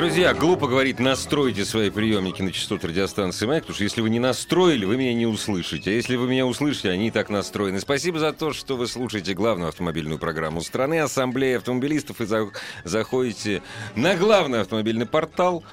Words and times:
Друзья, 0.00 0.32
глупо 0.32 0.66
говорить, 0.66 0.98
настройте 0.98 1.66
свои 1.66 1.90
приемники 1.90 2.40
на 2.40 2.52
частоту 2.52 2.86
радиостанции 2.86 3.44
«Маяк», 3.44 3.64
потому 3.64 3.74
что 3.74 3.84
если 3.84 4.00
вы 4.00 4.08
не 4.08 4.18
настроили, 4.18 4.86
вы 4.86 4.96
меня 4.96 5.12
не 5.12 5.26
услышите. 5.26 5.90
А 5.90 5.92
если 5.92 6.16
вы 6.16 6.26
меня 6.26 6.46
услышите, 6.46 6.88
они 6.88 7.08
и 7.08 7.10
так 7.10 7.28
настроены. 7.28 7.80
Спасибо 7.80 8.18
за 8.18 8.32
то, 8.32 8.54
что 8.54 8.78
вы 8.78 8.86
слушаете 8.86 9.34
главную 9.34 9.68
автомобильную 9.68 10.18
программу 10.18 10.62
страны 10.62 11.00
«Ассамблея 11.00 11.58
автомобилистов» 11.58 12.22
и 12.22 12.24
за... 12.24 12.48
заходите 12.82 13.62
на 13.94 14.16
главный 14.16 14.62
автомобильный 14.62 15.04
портал 15.04 15.64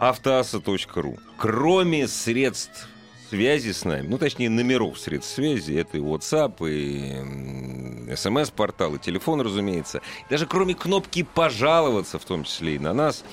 автоаса.ру. 0.00 1.20
Кроме 1.38 2.08
средств 2.08 2.88
связи 3.34 3.72
с 3.72 3.84
нами, 3.84 4.06
ну, 4.06 4.16
точнее, 4.16 4.48
номеров 4.48 4.96
средств 4.96 5.34
связи, 5.34 5.72
это 5.74 5.98
и 5.98 6.00
WhatsApp, 6.00 6.54
и 6.70 8.14
смс-портал, 8.14 8.94
и 8.94 8.98
телефон, 9.00 9.40
разумеется. 9.40 10.02
Даже 10.30 10.46
кроме 10.46 10.74
кнопки 10.74 11.24
«пожаловаться», 11.24 12.20
в 12.20 12.24
том 12.24 12.44
числе 12.44 12.76
и 12.76 12.78
на 12.78 12.94
нас, 12.94 13.24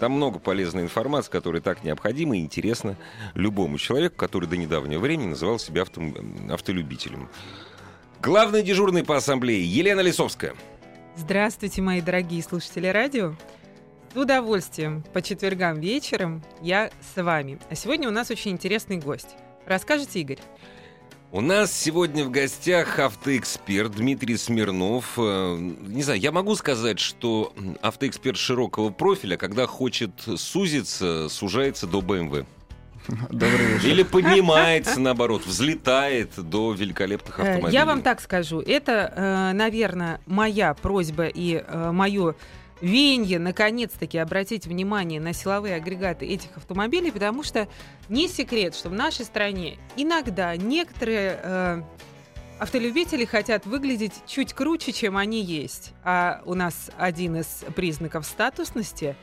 там 0.00 0.10
много 0.12 0.40
полезной 0.40 0.82
информации, 0.82 1.30
которая 1.30 1.62
так 1.62 1.84
необходима 1.84 2.36
и 2.36 2.40
интересна 2.40 2.96
любому 3.34 3.78
человеку, 3.78 4.16
который 4.16 4.48
до 4.48 4.56
недавнего 4.56 4.98
времени 4.98 5.28
называл 5.28 5.60
себя 5.60 5.82
авто... 5.82 6.02
автолюбителем. 6.50 7.28
Главный 8.20 8.64
дежурный 8.64 9.04
по 9.04 9.16
ассамблее 9.16 9.64
Елена 9.64 10.00
Лисовская. 10.00 10.54
Здравствуйте, 11.14 11.80
мои 11.80 12.00
дорогие 12.00 12.42
слушатели 12.42 12.88
радио. 12.88 13.34
С 14.12 14.16
удовольствием 14.16 15.04
по 15.12 15.22
четвергам 15.22 15.78
вечером 15.78 16.42
я 16.60 16.90
с 17.14 17.22
вами. 17.22 17.60
А 17.70 17.76
сегодня 17.76 18.08
у 18.08 18.12
нас 18.12 18.32
очень 18.32 18.50
интересный 18.50 18.96
гость. 18.96 19.36
Расскажите, 19.66 20.20
Игорь. 20.20 20.38
У 21.32 21.40
нас 21.40 21.72
сегодня 21.72 22.24
в 22.24 22.30
гостях 22.30 23.00
автоэксперт 23.00 23.96
Дмитрий 23.96 24.36
Смирнов. 24.36 25.14
Э, 25.16 25.56
не 25.58 26.04
знаю, 26.04 26.20
я 26.20 26.30
могу 26.30 26.54
сказать, 26.54 27.00
что 27.00 27.52
автоэксперт 27.82 28.36
широкого 28.36 28.90
профиля, 28.90 29.36
когда 29.36 29.66
хочет 29.66 30.12
сузиться, 30.36 31.28
сужается 31.28 31.88
до 31.88 31.98
BMW. 31.98 32.46
Добрый 33.30 33.66
вечер. 33.66 33.88
Или 33.88 34.02
поднимается, 34.04 35.00
наоборот, 35.00 35.44
взлетает 35.44 36.30
до 36.36 36.72
великолепных 36.72 37.40
Э, 37.40 37.42
автомобилей. 37.42 37.72
Я 37.72 37.84
вам 37.84 38.02
так 38.02 38.20
скажу. 38.20 38.60
Это, 38.60 39.12
э, 39.16 39.52
наверное, 39.54 40.20
моя 40.26 40.72
просьба 40.74 41.26
и 41.26 41.64
мое 41.90 42.36
венье, 42.80 43.38
наконец-таки, 43.38 44.18
обратить 44.18 44.66
внимание 44.66 45.20
на 45.20 45.32
силовые 45.32 45.76
агрегаты 45.76 46.26
этих 46.26 46.56
автомобилей, 46.56 47.10
потому 47.10 47.42
что 47.42 47.68
не 48.08 48.28
секрет, 48.28 48.74
что 48.74 48.88
в 48.88 48.92
нашей 48.92 49.24
стране 49.24 49.78
иногда 49.96 50.56
некоторые 50.56 51.40
э, 51.42 51.82
автолюбители 52.58 53.24
хотят 53.24 53.66
выглядеть 53.66 54.14
чуть 54.26 54.52
круче, 54.52 54.92
чем 54.92 55.16
они 55.16 55.42
есть. 55.42 55.92
А 56.02 56.42
у 56.44 56.54
нас 56.54 56.90
один 56.98 57.36
из 57.36 57.64
признаков 57.74 58.26
статусности 58.26 59.16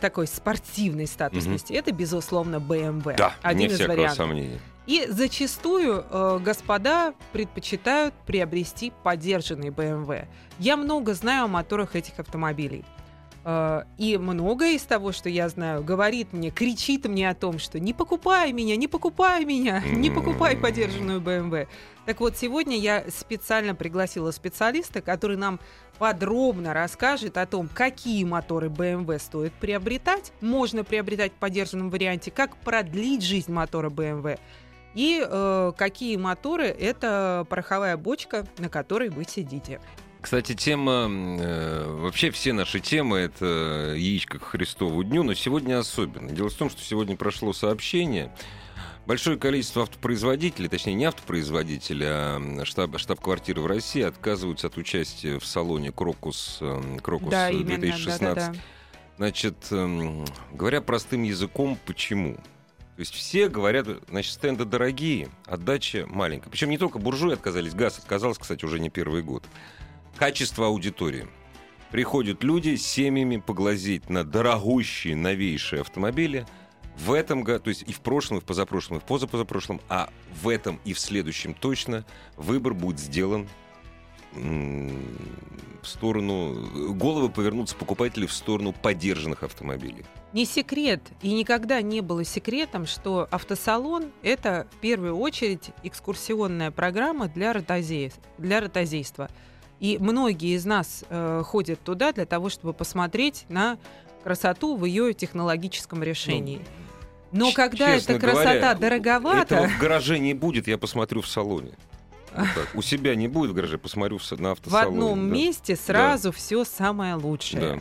такой 0.00 0.26
спортивной 0.26 1.06
статусности, 1.06 1.72
это, 1.72 1.92
безусловно, 1.92 2.56
BMW. 2.56 3.16
Да, 3.16 3.34
один 3.42 3.68
не 3.68 3.74
из 3.74 3.80
вариантов. 3.80 4.16
сомнения. 4.16 4.60
И 4.86 5.06
зачастую 5.08 6.04
э, 6.10 6.38
господа 6.42 7.14
предпочитают 7.32 8.14
приобрести 8.26 8.92
подержанный 9.04 9.68
BMW. 9.68 10.26
Я 10.58 10.76
много 10.76 11.14
знаю 11.14 11.44
о 11.44 11.48
моторах 11.48 11.94
этих 11.96 12.18
автомобилей. 12.18 12.84
Э, 13.44 13.82
и 13.98 14.18
многое 14.18 14.72
из 14.72 14.82
того, 14.82 15.12
что 15.12 15.28
я 15.28 15.48
знаю, 15.48 15.82
говорит 15.82 16.32
мне, 16.32 16.50
кричит 16.50 17.06
мне 17.06 17.28
о 17.28 17.34
том, 17.34 17.58
что 17.58 17.80
не 17.80 17.92
покупай 17.92 18.52
меня, 18.52 18.76
не 18.76 18.88
покупай 18.88 19.44
меня, 19.44 19.80
не 19.92 20.10
покупай 20.10 20.56
подержанную 20.56 21.20
BMW. 21.20 21.68
Так 22.06 22.20
вот, 22.20 22.36
сегодня 22.36 22.76
я 22.76 23.04
специально 23.08 23.74
пригласила 23.74 24.30
специалиста, 24.30 25.00
который 25.00 25.36
нам 25.36 25.60
подробно 25.98 26.74
расскажет 26.74 27.36
о 27.36 27.46
том, 27.46 27.68
какие 27.72 28.24
моторы 28.24 28.68
BMW 28.68 29.18
стоит 29.18 29.52
приобретать, 29.54 30.32
можно 30.40 30.82
приобретать 30.82 31.32
в 31.32 31.36
подержанном 31.36 31.90
варианте, 31.90 32.30
как 32.30 32.56
продлить 32.56 33.22
жизнь 33.22 33.52
мотора 33.52 33.90
BMW 33.90 34.38
и 34.94 35.24
э, 35.24 35.72
какие 35.76 36.16
моторы 36.16 36.66
это 36.66 37.46
пороховая 37.48 37.96
бочка, 37.96 38.46
на 38.58 38.68
которой 38.68 39.08
вы 39.08 39.24
сидите. 39.24 39.80
Кстати, 40.20 40.54
тема, 40.54 41.08
э, 41.10 41.86
вообще 41.88 42.30
все 42.30 42.52
наши 42.52 42.80
темы 42.80 43.18
это 43.18 43.94
яичко 43.96 44.38
к 44.38 44.44
Христову 44.44 45.02
дню, 45.02 45.22
но 45.22 45.34
сегодня 45.34 45.78
особенно. 45.78 46.30
Дело 46.30 46.50
в 46.50 46.54
том, 46.54 46.68
что 46.68 46.82
сегодня 46.82 47.16
прошло 47.16 47.52
сообщение. 47.52 48.32
Большое 49.06 49.38
количество 49.38 49.82
автопроизводителей, 49.82 50.68
точнее 50.68 50.94
не 50.94 51.06
автопроизводителей, 51.06 52.06
а 52.06 52.64
штаб, 52.64 52.98
штаб-квартиры 52.98 53.62
в 53.62 53.66
России 53.66 54.02
отказываются 54.02 54.66
от 54.66 54.76
участия 54.76 55.38
в 55.38 55.46
салоне 55.46 55.90
Крокус, 55.90 56.58
э, 56.60 56.98
Крокус 57.02 57.30
да, 57.30 57.50
именно, 57.50 57.78
2016. 57.78 58.20
да-да-да. 58.20 58.58
Значит, 59.16 59.56
эм, 59.70 60.24
говоря 60.52 60.80
простым 60.80 61.24
языком, 61.24 61.78
почему? 61.86 62.34
То 62.34 63.00
есть 63.00 63.14
все 63.14 63.48
говорят, 63.48 63.86
значит, 64.08 64.32
стенды 64.32 64.64
дорогие, 64.64 65.28
отдача 65.46 66.06
маленькая. 66.06 66.50
Причем 66.50 66.70
не 66.70 66.78
только 66.78 66.98
буржуи 66.98 67.32
отказались, 67.32 67.74
ГАЗ 67.74 67.98
отказался, 67.98 68.40
кстати, 68.40 68.64
уже 68.64 68.78
не 68.78 68.90
первый 68.90 69.22
год. 69.22 69.44
Качество 70.20 70.66
аудитории. 70.66 71.26
Приходят 71.90 72.44
люди 72.44 72.76
с 72.76 72.86
семьями 72.86 73.38
поглазеть 73.38 74.10
на 74.10 74.22
дорогущие, 74.22 75.16
новейшие 75.16 75.80
автомобили. 75.80 76.44
В 76.98 77.14
этом 77.14 77.42
году, 77.42 77.64
то 77.64 77.68
есть 77.70 77.84
и 77.88 77.92
в 77.94 78.00
прошлом, 78.00 78.36
и 78.36 78.40
в 78.42 78.44
позапрошлом, 78.44 78.98
и 78.98 79.00
в 79.00 79.04
позапозапрошлом, 79.04 79.80
а 79.88 80.10
в 80.42 80.50
этом 80.50 80.78
и 80.84 80.92
в 80.92 81.00
следующем 81.00 81.54
точно 81.54 82.04
выбор 82.36 82.74
будет 82.74 83.00
сделан 83.00 83.48
в 84.34 85.86
сторону... 85.86 86.92
Головы 86.92 87.30
повернутся 87.30 87.74
покупатели 87.74 88.26
в 88.26 88.32
сторону 88.34 88.74
поддержанных 88.74 89.42
автомобилей. 89.42 90.04
Не 90.34 90.44
секрет 90.44 91.00
и 91.22 91.32
никогда 91.32 91.80
не 91.80 92.02
было 92.02 92.24
секретом, 92.24 92.86
что 92.86 93.26
автосалон– 93.30 94.12
это 94.22 94.66
в 94.70 94.76
первую 94.80 95.16
очередь 95.16 95.70
экскурсионная 95.82 96.70
программа 96.70 97.26
для, 97.28 97.54
ротозеев, 97.54 98.12
для 98.36 98.60
ротозейства. 98.60 99.30
И 99.80 99.96
многие 99.98 100.54
из 100.54 100.64
нас 100.64 101.04
э, 101.08 101.42
ходят 101.44 101.80
туда 101.80 102.12
для 102.12 102.26
того, 102.26 102.50
чтобы 102.50 102.72
посмотреть 102.74 103.46
на 103.48 103.78
красоту 104.22 104.76
в 104.76 104.84
ее 104.84 105.14
технологическом 105.14 106.02
решении. 106.02 106.60
Но 107.32 107.50
Ч- 107.50 107.56
когда 107.56 107.94
честно 107.94 108.12
эта 108.12 108.20
красота 108.20 108.44
говоря, 108.44 108.74
дороговата, 108.74 109.54
Этого 109.54 109.68
в 109.68 109.78
гараже 109.78 110.18
не 110.18 110.34
будет, 110.34 110.68
я 110.68 110.76
посмотрю 110.78 111.22
в 111.22 111.28
салоне. 111.28 111.72
Вот 112.34 112.48
так. 112.54 112.68
У 112.74 112.82
себя 112.82 113.14
не 113.14 113.28
будет 113.28 113.52
в 113.52 113.54
гараже, 113.54 113.78
посмотрю 113.78 114.18
в, 114.18 114.30
на 114.32 114.50
в 114.50 114.52
автосалоне. 114.52 114.88
одном 114.88 115.28
да. 115.28 115.34
месте 115.34 115.76
сразу 115.76 116.30
все 116.32 116.64
самое 116.64 117.14
лучшее. 117.14 117.60
Да. 117.60 117.78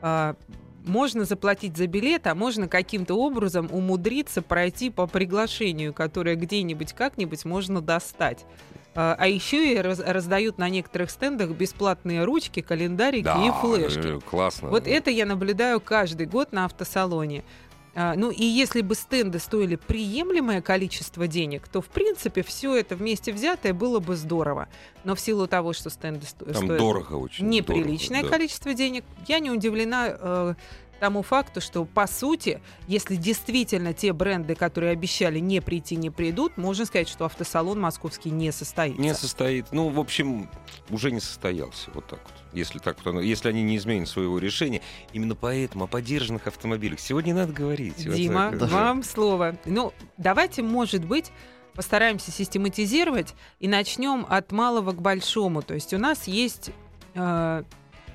А, 0.00 0.36
можно 0.84 1.24
заплатить 1.24 1.76
за 1.76 1.86
билет, 1.86 2.26
а 2.26 2.34
можно 2.34 2.66
каким-то 2.66 3.14
образом 3.14 3.68
умудриться 3.70 4.42
пройти 4.42 4.90
по 4.90 5.06
приглашению, 5.06 5.92
которое 5.92 6.34
где-нибудь 6.34 6.92
как-нибудь 6.94 7.44
можно 7.44 7.80
достать. 7.80 8.44
А 9.00 9.14
а 9.16 9.28
еще 9.28 9.74
и 9.74 9.78
раз- 9.78 10.00
раздают 10.04 10.58
на 10.58 10.68
некоторых 10.68 11.10
стендах 11.12 11.50
бесплатные 11.50 12.24
ручки, 12.24 12.62
календарики 12.62 13.22
Да, 13.22 13.46
и 13.46 13.50
флешки. 13.60 14.16
э, 14.16 14.20
классно. 14.20 14.70
Вот 14.70 14.88
это 14.88 15.08
я 15.10 15.24
наблюдаю 15.24 15.80
каждый 15.80 16.26
год 16.26 16.50
на 16.50 16.64
автосалоне. 16.64 17.44
А, 17.94 18.14
Ну 18.16 18.30
и 18.32 18.44
если 18.44 18.80
бы 18.80 18.96
стенды 18.96 19.38
стоили 19.38 19.76
приемлемое 19.76 20.62
количество 20.62 21.28
денег, 21.28 21.68
то 21.68 21.80
в 21.80 21.86
принципе 21.86 22.42
все 22.42 22.74
это 22.76 22.96
вместе 22.96 23.32
взятое 23.32 23.72
было 23.72 24.00
бы 24.00 24.16
здорово. 24.16 24.66
Но 25.04 25.14
в 25.14 25.20
силу 25.20 25.46
того, 25.46 25.72
что 25.74 25.90
стенды 25.90 26.26
сто- 26.26 26.44
Там 26.46 26.54
стоят 26.64 26.78
дорого 26.78 27.14
очень. 27.14 27.48
неприличное 27.48 28.18
дорого, 28.22 28.30
да. 28.32 28.36
количество 28.36 28.74
денег, 28.74 29.04
я 29.28 29.38
не 29.38 29.50
удивлена 29.52 30.08
э, 30.10 30.54
тому 30.98 31.22
факту, 31.22 31.60
что 31.60 31.84
по 31.84 32.06
сути, 32.06 32.60
если 32.86 33.16
действительно 33.16 33.92
те 33.92 34.12
бренды, 34.12 34.54
которые 34.54 34.92
обещали 34.92 35.38
не 35.38 35.60
прийти, 35.60 35.96
не 35.96 36.10
придут, 36.10 36.56
можно 36.56 36.84
сказать, 36.84 37.08
что 37.08 37.24
автосалон 37.24 37.80
московский 37.80 38.30
не 38.30 38.52
состоится. 38.52 39.00
Не 39.00 39.14
состоит. 39.14 39.66
Ну, 39.72 39.88
в 39.88 39.98
общем, 39.98 40.48
уже 40.90 41.10
не 41.10 41.20
состоялся. 41.20 41.90
Вот 41.94 42.06
так 42.06 42.20
вот. 42.24 42.32
Если, 42.52 42.78
так 42.78 42.98
вот 42.98 43.06
оно- 43.10 43.20
если 43.20 43.48
они 43.48 43.62
не 43.62 43.76
изменят 43.76 44.08
своего 44.08 44.38
решения. 44.38 44.80
Именно 45.12 45.34
поэтому 45.34 45.84
о 45.84 45.86
поддержанных 45.86 46.46
автомобилях 46.46 47.00
сегодня 47.00 47.34
надо 47.34 47.52
говорить. 47.52 48.06
Вот 48.06 48.14
Дима, 48.16 48.50
так 48.52 48.60
вот. 48.62 48.70
вам 48.70 49.02
слово. 49.02 49.56
Ну, 49.64 49.92
давайте, 50.16 50.62
может 50.62 51.04
быть, 51.04 51.30
постараемся 51.74 52.32
систематизировать 52.32 53.34
и 53.60 53.68
начнем 53.68 54.26
от 54.28 54.50
малого 54.50 54.92
к 54.92 55.00
большому. 55.00 55.62
То 55.62 55.74
есть 55.74 55.94
у 55.94 55.98
нас 55.98 56.26
есть 56.26 56.70
э, 57.14 57.62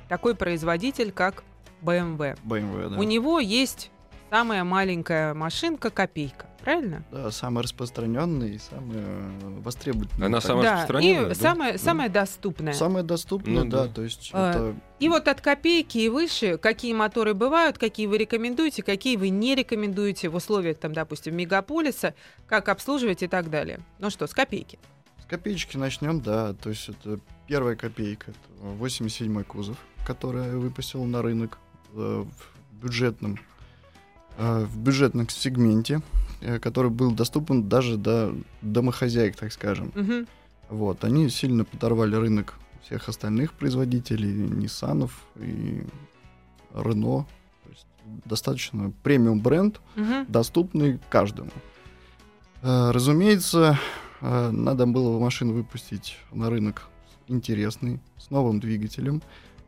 такой 0.10 0.36
производитель, 0.36 1.12
как 1.12 1.44
BMW. 1.84 2.38
BMW, 2.44 2.90
да. 2.90 2.98
У 3.00 3.04
него 3.04 3.40
есть 3.40 3.92
самая 4.30 4.64
маленькая 4.64 5.34
машинка 5.34 5.90
копейка. 5.92 6.48
правильно? 6.64 7.04
Да, 7.12 7.30
самый 7.30 7.62
распространенный 7.62 8.56
и 8.56 8.58
самый 8.58 8.96
э, 8.98 9.60
востребованный. 9.60 10.26
Она 10.26 10.42
самая 10.42 10.64
да, 10.64 10.72
распространенная, 10.76 11.26
и 11.26 11.30
да? 11.30 11.36
самое, 11.36 11.72
Да. 11.74 11.78
самое 11.78 12.10
доступное. 12.10 12.74
Самая 12.74 13.04
доступная, 13.04 13.64
Ну 13.64 13.70
да, 13.70 13.84
да. 13.86 13.94
то 13.94 14.02
есть 14.02 14.32
А, 14.34 14.50
это 14.52 14.76
И 15.00 15.10
вот 15.10 15.28
от 15.28 15.42
копейки 15.42 15.98
и 16.00 16.10
выше, 16.10 16.58
какие 16.58 16.94
моторы 16.94 17.34
бывают, 17.34 17.78
какие 17.78 18.08
вы 18.08 18.18
рекомендуете, 18.18 18.82
какие 18.82 19.18
вы 19.18 19.28
не 19.30 19.54
рекомендуете 19.56 20.30
в 20.30 20.36
условиях, 20.36 20.78
там, 20.78 20.94
допустим, 20.94 21.36
мегаполиса, 21.36 22.16
как 22.48 22.70
обслуживать 22.70 23.22
и 23.24 23.28
так 23.28 23.50
далее. 23.50 23.82
Ну 24.00 24.10
что, 24.10 24.26
с 24.26 24.34
копейки. 24.34 24.80
с 25.22 25.26
копеечки 25.26 25.78
начнем, 25.78 26.22
да, 26.22 26.54
то 26.54 26.70
есть 26.70 26.88
это 26.90 27.20
первая 27.48 27.76
копейка, 27.76 28.32
это 28.32 28.40
87 28.62 29.44
кузов, 29.44 29.78
который 30.08 30.50
выпустил 30.58 31.04
на 31.04 31.22
рынок 31.22 31.60
в 31.94 32.28
бюджетном 32.82 33.40
э, 34.38 34.66
в 34.66 34.78
бюджетном 34.78 35.30
сегменте, 35.30 36.02
э, 36.42 36.60
который 36.60 36.90
был 36.92 37.12
доступен 37.12 37.70
даже 37.70 37.98
до 37.98 38.36
домохозяек, 38.62 39.36
так 39.36 39.54
скажем. 39.54 39.92
Мгм. 39.96 40.28
Вот, 40.70 41.04
они 41.04 41.30
сильно 41.30 41.66
подорвали 41.66 42.16
рынок 42.16 42.56
всех 42.84 43.08
остальных 43.10 43.54
производителей, 43.54 44.32
Ниссанов 44.34 45.26
и 45.36 45.84
есть 47.70 47.86
достаточно 48.26 48.92
премиум 49.04 49.40
бренд, 49.40 49.80
Мгм. 49.96 50.26
доступный 50.28 51.00
каждому. 51.10 51.52
Э, 52.62 52.92
Разумеется, 52.92 53.78
э, 54.22 54.50
надо 54.52 54.86
было 54.88 55.20
машину 55.20 55.54
выпустить 55.54 56.18
на 56.32 56.50
рынок 56.50 56.90
интересный, 57.28 58.00
с 58.18 58.30
новым 58.32 58.60
двигателем. 58.60 59.22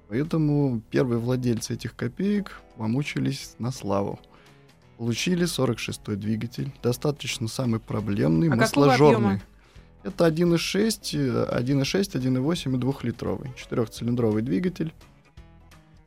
Поэтому 0.08 0.82
первые 0.92 1.20
владельцы 1.20 1.74
этих 1.74 1.96
копеек 1.96 2.62
помучились 2.78 3.56
на 3.60 3.72
славу. 3.72 4.20
Получили 4.98 5.46
46-й 5.46 6.16
двигатель, 6.16 6.72
достаточно 6.82 7.48
самый 7.48 7.80
проблемный, 7.80 8.50
А 8.50 8.56
масложорный. 8.56 9.42
Это 10.04 10.28
1.6, 10.28 11.16
э, 11.16 11.60
1.6, 11.60 12.16
1.8 12.16 12.76
и 12.76 12.78
2-литровый. 12.78 13.50
Четырехцилиндровый 13.58 14.44
двигатель. 14.44 14.94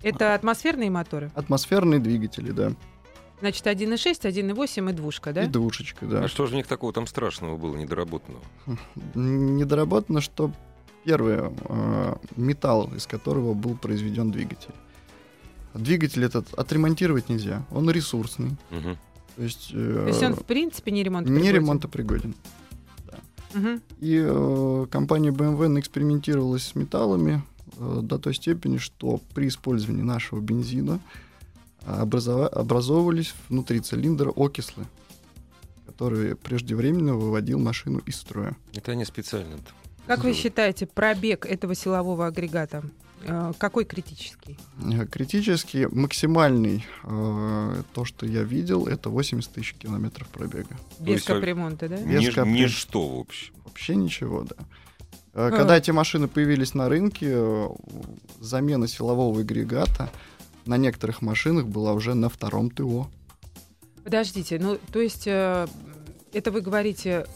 Это 0.02 0.34
атмосферные 0.34 0.88
моторы? 0.88 1.32
Атмосферные 1.34 1.98
двигатели, 1.98 2.52
да. 2.52 2.72
Значит, 3.40 3.66
1.6, 3.66 4.22
1.8 4.22 4.90
и 4.90 4.92
двушка, 4.92 5.32
да? 5.32 5.44
И 5.44 5.48
двушечка, 5.48 6.06
да. 6.06 6.24
А 6.24 6.28
что 6.28 6.46
же 6.46 6.52
в 6.52 6.54
них 6.54 6.66
такого 6.66 6.92
там 6.92 7.06
страшного 7.06 7.56
было, 7.56 7.76
недоработанного? 7.76 8.42
Недоработано, 9.14 10.20
что 10.20 10.52
первое, 11.08 11.50
э, 11.68 12.14
металл, 12.36 12.90
из 12.94 13.06
которого 13.06 13.54
был 13.54 13.74
произведен 13.76 14.30
двигатель. 14.30 14.74
Двигатель 15.72 16.22
этот 16.22 16.52
отремонтировать 16.52 17.30
нельзя, 17.30 17.62
он 17.70 17.90
ресурсный. 17.90 18.50
Мгм. 18.70 18.98
То 19.36 19.42
есть, 19.42 19.70
То 19.72 20.06
есть 20.08 20.22
он, 20.22 20.34
в 20.34 20.44
принципе, 20.44 20.90
не 20.90 21.02
ремонтопригоден? 21.02 21.42
не 21.46 21.52
ремонтопригоден. 21.52 22.34
Мгм. 23.54 23.80
И 24.00 24.22
э, 24.22 24.86
компания 24.90 25.30
BMW 25.30 25.80
экспериментировала 25.80 26.58
с 26.58 26.74
металлами 26.74 27.42
э, 27.78 28.00
до 28.02 28.18
той 28.18 28.34
степени, 28.34 28.76
что 28.76 29.20
при 29.34 29.48
использовании 29.48 30.02
нашего 30.02 30.40
бензина 30.40 31.00
образова- 31.86 32.48
образовывались 32.48 33.34
внутри 33.48 33.80
цилиндра 33.80 34.30
окислы, 34.36 34.84
которые 35.86 36.36
преждевременно 36.36 37.14
выводил 37.14 37.58
машину 37.58 38.00
из 38.00 38.16
строя. 38.16 38.54
Это 38.74 38.92
они 38.92 39.06
специально. 39.06 39.56
Как 40.08 40.24
вы 40.24 40.32
считаете, 40.34 40.86
пробег 40.86 41.46
этого 41.46 41.74
силового 41.74 42.26
агрегата 42.26 42.82
э, 43.22 43.52
какой 43.58 43.84
критический? 43.84 44.56
Э, 44.82 45.06
Критически 45.06 45.86
максимальный, 45.90 46.86
э, 47.04 47.82
то, 47.92 48.04
что 48.04 48.24
я 48.26 48.42
видел, 48.42 48.86
это 48.86 49.10
80 49.10 49.52
тысяч 49.52 49.74
километров 49.74 50.28
пробега. 50.28 50.76
Без 50.98 51.22
капремонта, 51.24 51.88
да? 51.88 51.96
Без 51.98 52.22
Ни- 52.22 52.30
капли. 52.30 52.50
Ничто, 52.50 53.06
в 53.06 53.20
общем. 53.20 53.54
Вообще 53.64 53.96
ничего, 53.96 54.44
да. 54.44 54.56
А. 55.34 55.50
Когда 55.50 55.76
эти 55.76 55.90
машины 55.90 56.26
появились 56.26 56.74
на 56.74 56.88
рынке, 56.88 57.68
замена 58.40 58.88
силового 58.88 59.40
агрегата 59.40 60.10
на 60.64 60.76
некоторых 60.78 61.22
машинах 61.22 61.66
была 61.66 61.92
уже 61.92 62.14
на 62.14 62.28
втором 62.28 62.70
ТО. 62.70 63.08
Подождите, 64.04 64.58
ну, 64.58 64.78
то 64.90 65.00
есть, 65.00 65.26
э, 65.26 65.66
это 66.32 66.50
вы 66.50 66.60
говорите 66.62 67.26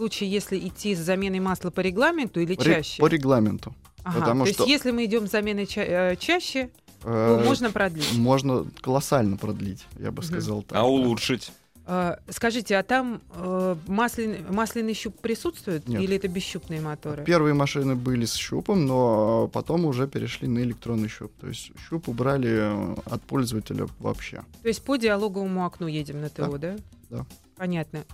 случае, 0.00 0.30
если 0.30 0.58
идти 0.58 0.94
с 0.94 0.98
заменой 0.98 1.40
масла 1.40 1.70
по 1.70 1.80
регламенту 1.80 2.40
или 2.40 2.54
чаще? 2.54 3.02
По 3.02 3.06
регламенту. 3.06 3.74
Ага, 4.02 4.20
потому 4.20 4.46
то 4.46 4.52
что- 4.52 4.62
есть, 4.64 4.72
если 4.72 4.92
мы 4.92 5.04
идем 5.04 5.26
с 5.26 5.30
заменой 5.30 5.66
ча- 5.66 5.84
э, 5.84 6.16
чаще, 6.16 6.70
то 7.02 7.08
Э, 7.40 7.44
можно 7.44 7.70
продлить. 7.70 8.14
Можно 8.14 8.64
колоссально 8.80 9.36
продлить, 9.36 9.84
я 9.98 10.10
бы 10.10 10.22
сказал 10.22 10.62
так. 10.62 10.72
А 10.78 10.80
да. 10.80 10.84
улучшить? 10.86 11.52
Э, 11.86 12.16
скажите, 12.30 12.78
а 12.78 12.82
там 12.82 13.20
э, 13.34 13.76
масляный, 13.88 14.38
масляный 14.48 14.94
щуп 14.94 15.20
присутствует 15.20 15.86
Нет. 15.86 16.00
или 16.00 16.16
это 16.16 16.28
бесщупные 16.28 16.80
моторы? 16.80 17.24
Первые 17.24 17.52
машины 17.52 17.94
были 17.94 18.24
с 18.24 18.34
щупом, 18.34 18.86
но 18.86 19.48
потом 19.52 19.84
уже 19.84 20.08
перешли 20.08 20.48
на 20.48 20.60
электронный 20.60 21.08
щуп. 21.08 21.30
То 21.40 21.48
есть 21.48 21.72
щуп 21.88 22.08
убрали 22.08 22.72
от 23.04 23.20
пользователя 23.22 23.86
вообще. 23.98 24.42
То 24.62 24.68
есть 24.68 24.82
по 24.82 24.96
диалоговому 24.96 25.66
окну 25.66 25.88
едем 25.88 26.22
на 26.22 26.30
ТО, 26.30 26.56
да? 26.56 26.76
Да. 27.10 27.26
Понятно. 27.56 28.04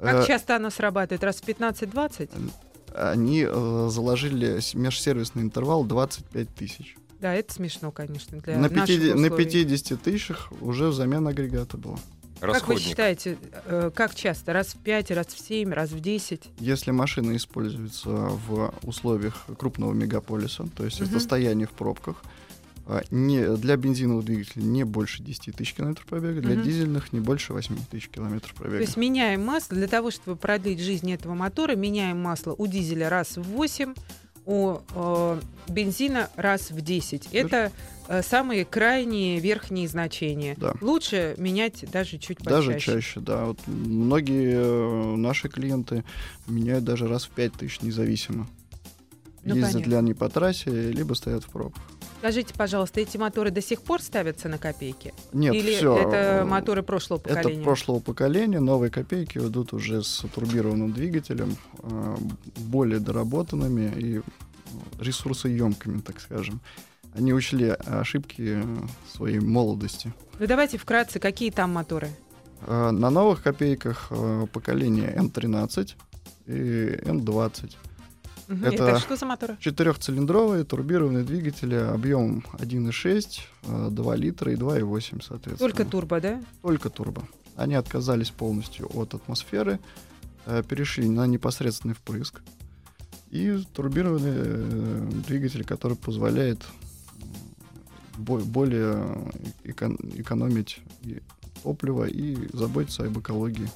Как 0.00 0.24
Э, 0.24 0.26
часто 0.26 0.56
оно 0.56 0.70
срабатывает? 0.70 1.22
Раз 1.24 1.36
в 1.36 1.44
15-20? 1.48 2.30
Они 2.94 3.44
э, 3.48 3.88
заложили 3.90 4.60
межсервисный 4.74 5.42
интервал 5.42 5.84
25 5.84 6.54
тысяч. 6.54 6.96
Да, 7.20 7.34
это 7.34 7.52
смешно, 7.52 7.90
конечно, 7.90 8.38
для 8.40 8.56
На, 8.58 8.68
наших 8.68 8.86
50, 8.86 9.14
на 9.16 9.26
условий. 9.26 9.44
50 9.44 10.02
тысячах 10.02 10.52
уже 10.60 10.92
замена 10.92 11.30
агрегата 11.30 11.76
была. 11.76 11.96
Как 12.38 12.48
вы 12.50 12.52
Расходник. 12.52 12.82
считаете, 12.86 13.38
э, 13.64 13.90
как 13.94 14.14
часто? 14.14 14.52
Раз 14.52 14.68
в 14.74 14.78
5, 14.78 15.10
раз 15.12 15.28
в 15.28 15.38
7, 15.40 15.72
раз 15.72 15.90
в 15.90 16.00
10? 16.00 16.42
Если 16.58 16.90
машина 16.90 17.34
используется 17.34 18.10
в 18.10 18.74
условиях 18.82 19.46
крупного 19.58 19.94
мегаполиса, 19.94 20.66
то 20.76 20.84
есть 20.84 21.00
Мгм. 21.00 21.08
это 21.10 21.20
стояние 21.20 21.66
в 21.66 21.70
пробках, 21.70 22.22
не, 23.10 23.56
для 23.56 23.76
бензинового 23.76 24.22
двигателя 24.22 24.62
не 24.62 24.84
больше 24.84 25.22
10 25.22 25.56
тысяч 25.56 25.74
километров 25.74 26.06
пробега, 26.06 26.40
для 26.40 26.54
Мгм. 26.54 26.62
дизельных 26.62 27.12
не 27.12 27.20
больше 27.20 27.52
8 27.52 27.76
тысяч 27.90 28.08
километров 28.08 28.52
То 28.52 28.58
пробега. 28.62 28.80
есть 28.80 28.96
меняем 28.96 29.44
масло 29.44 29.76
для 29.76 29.88
того, 29.88 30.10
чтобы 30.10 30.36
продлить 30.36 30.80
жизнь 30.80 31.10
этого 31.12 31.34
мотора, 31.34 31.74
меняем 31.74 32.20
масло 32.20 32.54
у 32.56 32.66
дизеля 32.66 33.08
раз 33.08 33.36
в 33.36 33.42
8, 33.42 33.94
у 34.44 34.76
э, 34.94 35.40
бензина 35.68 36.30
раз 36.36 36.70
в 36.70 36.80
10. 36.80 37.30
Это 37.32 37.72
э, 38.06 38.22
самые 38.22 38.64
крайние 38.64 39.40
верхние 39.40 39.88
значения. 39.88 40.54
Да. 40.56 40.74
Лучше 40.80 41.34
менять 41.38 41.84
даже 41.90 42.18
чуть 42.18 42.38
Даже 42.38 42.68
почаще. 42.74 42.92
чаще, 42.92 43.18
да. 43.20 43.46
Вот 43.46 43.58
многие 43.66 44.52
э, 44.54 45.16
наши 45.16 45.48
клиенты 45.48 46.04
меняют 46.46 46.84
даже 46.84 47.08
раз 47.08 47.24
в 47.24 47.30
5 47.30 47.54
тысяч 47.54 47.80
независимо. 47.82 48.46
Ну, 49.42 49.54
Ездят 49.56 49.72
понятно. 49.72 49.90
ли 49.90 49.96
они 49.96 50.14
по 50.14 50.28
трассе, 50.28 50.70
либо 50.92 51.14
стоят 51.14 51.42
в 51.42 51.48
пробках. 51.48 51.82
Скажите, 52.18 52.54
пожалуйста, 52.54 53.00
эти 53.00 53.16
моторы 53.18 53.50
до 53.50 53.60
сих 53.62 53.82
пор 53.82 54.00
ставятся 54.02 54.48
на 54.48 54.58
копейки? 54.58 55.12
Нет, 55.32 55.54
Или 55.54 55.76
все. 55.76 55.96
это 55.96 56.44
моторы 56.46 56.82
прошлого 56.82 57.20
Это 57.24 57.34
поколения? 57.36 57.62
прошлого 57.64 58.00
поколения, 58.00 58.58
новые 58.60 58.90
копейки 58.90 59.38
идут 59.38 59.72
уже 59.72 60.02
с 60.02 60.24
турбированным 60.34 60.92
двигателем, 60.92 61.56
э, 61.82 62.16
более 62.58 63.00
доработанными 63.00 63.92
и 63.96 64.22
ресурсоемкими, 64.98 66.00
так 66.00 66.20
скажем. 66.20 66.60
Они 67.14 67.32
учли 67.32 67.68
ошибки 67.86 68.60
э, 68.62 68.76
своей 69.14 69.38
молодости. 69.38 70.12
Ну 70.38 70.46
давайте 70.46 70.78
вкратце, 70.78 71.18
какие 71.20 71.50
там 71.50 71.72
моторы? 71.74 72.08
Э, 72.66 72.90
На 72.90 73.10
новых 73.10 73.42
копейках 73.42 74.08
э, 74.10 74.46
поколение 74.52 75.14
М13 75.16 75.94
и 76.46 76.98
М20. 77.04 77.72
Это- 78.48 78.84
Это 78.84 78.98
что 79.00 79.16
за 79.16 79.26
моторы? 79.26 79.56
Четырехцилиндровые 79.60 80.64
турбированные 80.64 81.24
двигатели 81.24 81.74
объемом 81.74 82.44
1,6, 82.58 83.40
э, 83.64 83.88
2 83.90 84.16
литра 84.16 84.52
и 84.52 84.56
2,8, 84.56 85.20
соответственно. 85.22 85.70
Только 85.70 85.84
турбо, 85.84 86.20
да? 86.20 86.42
Только 86.62 86.90
турбо. 86.90 87.26
Они 87.56 87.74
отказались 87.74 88.30
полностью 88.30 88.88
от 88.94 89.14
атмосферы, 89.14 89.78
э, 90.46 90.62
перешли 90.62 91.08
на 91.08 91.26
непосредственный 91.26 91.94
впрыск. 91.94 92.40
И 93.30 93.58
турбированный 93.72 94.32
э, 94.34 95.08
двигатель, 95.26 95.64
который 95.64 95.96
позволяет 95.96 96.64
более 98.18 99.32
экон- 99.64 99.98
экономить 100.14 100.80
топливо 101.62 102.04
и 102.04 102.36
заботиться 102.56 103.04
об 103.04 103.18
экологии. 103.18 103.68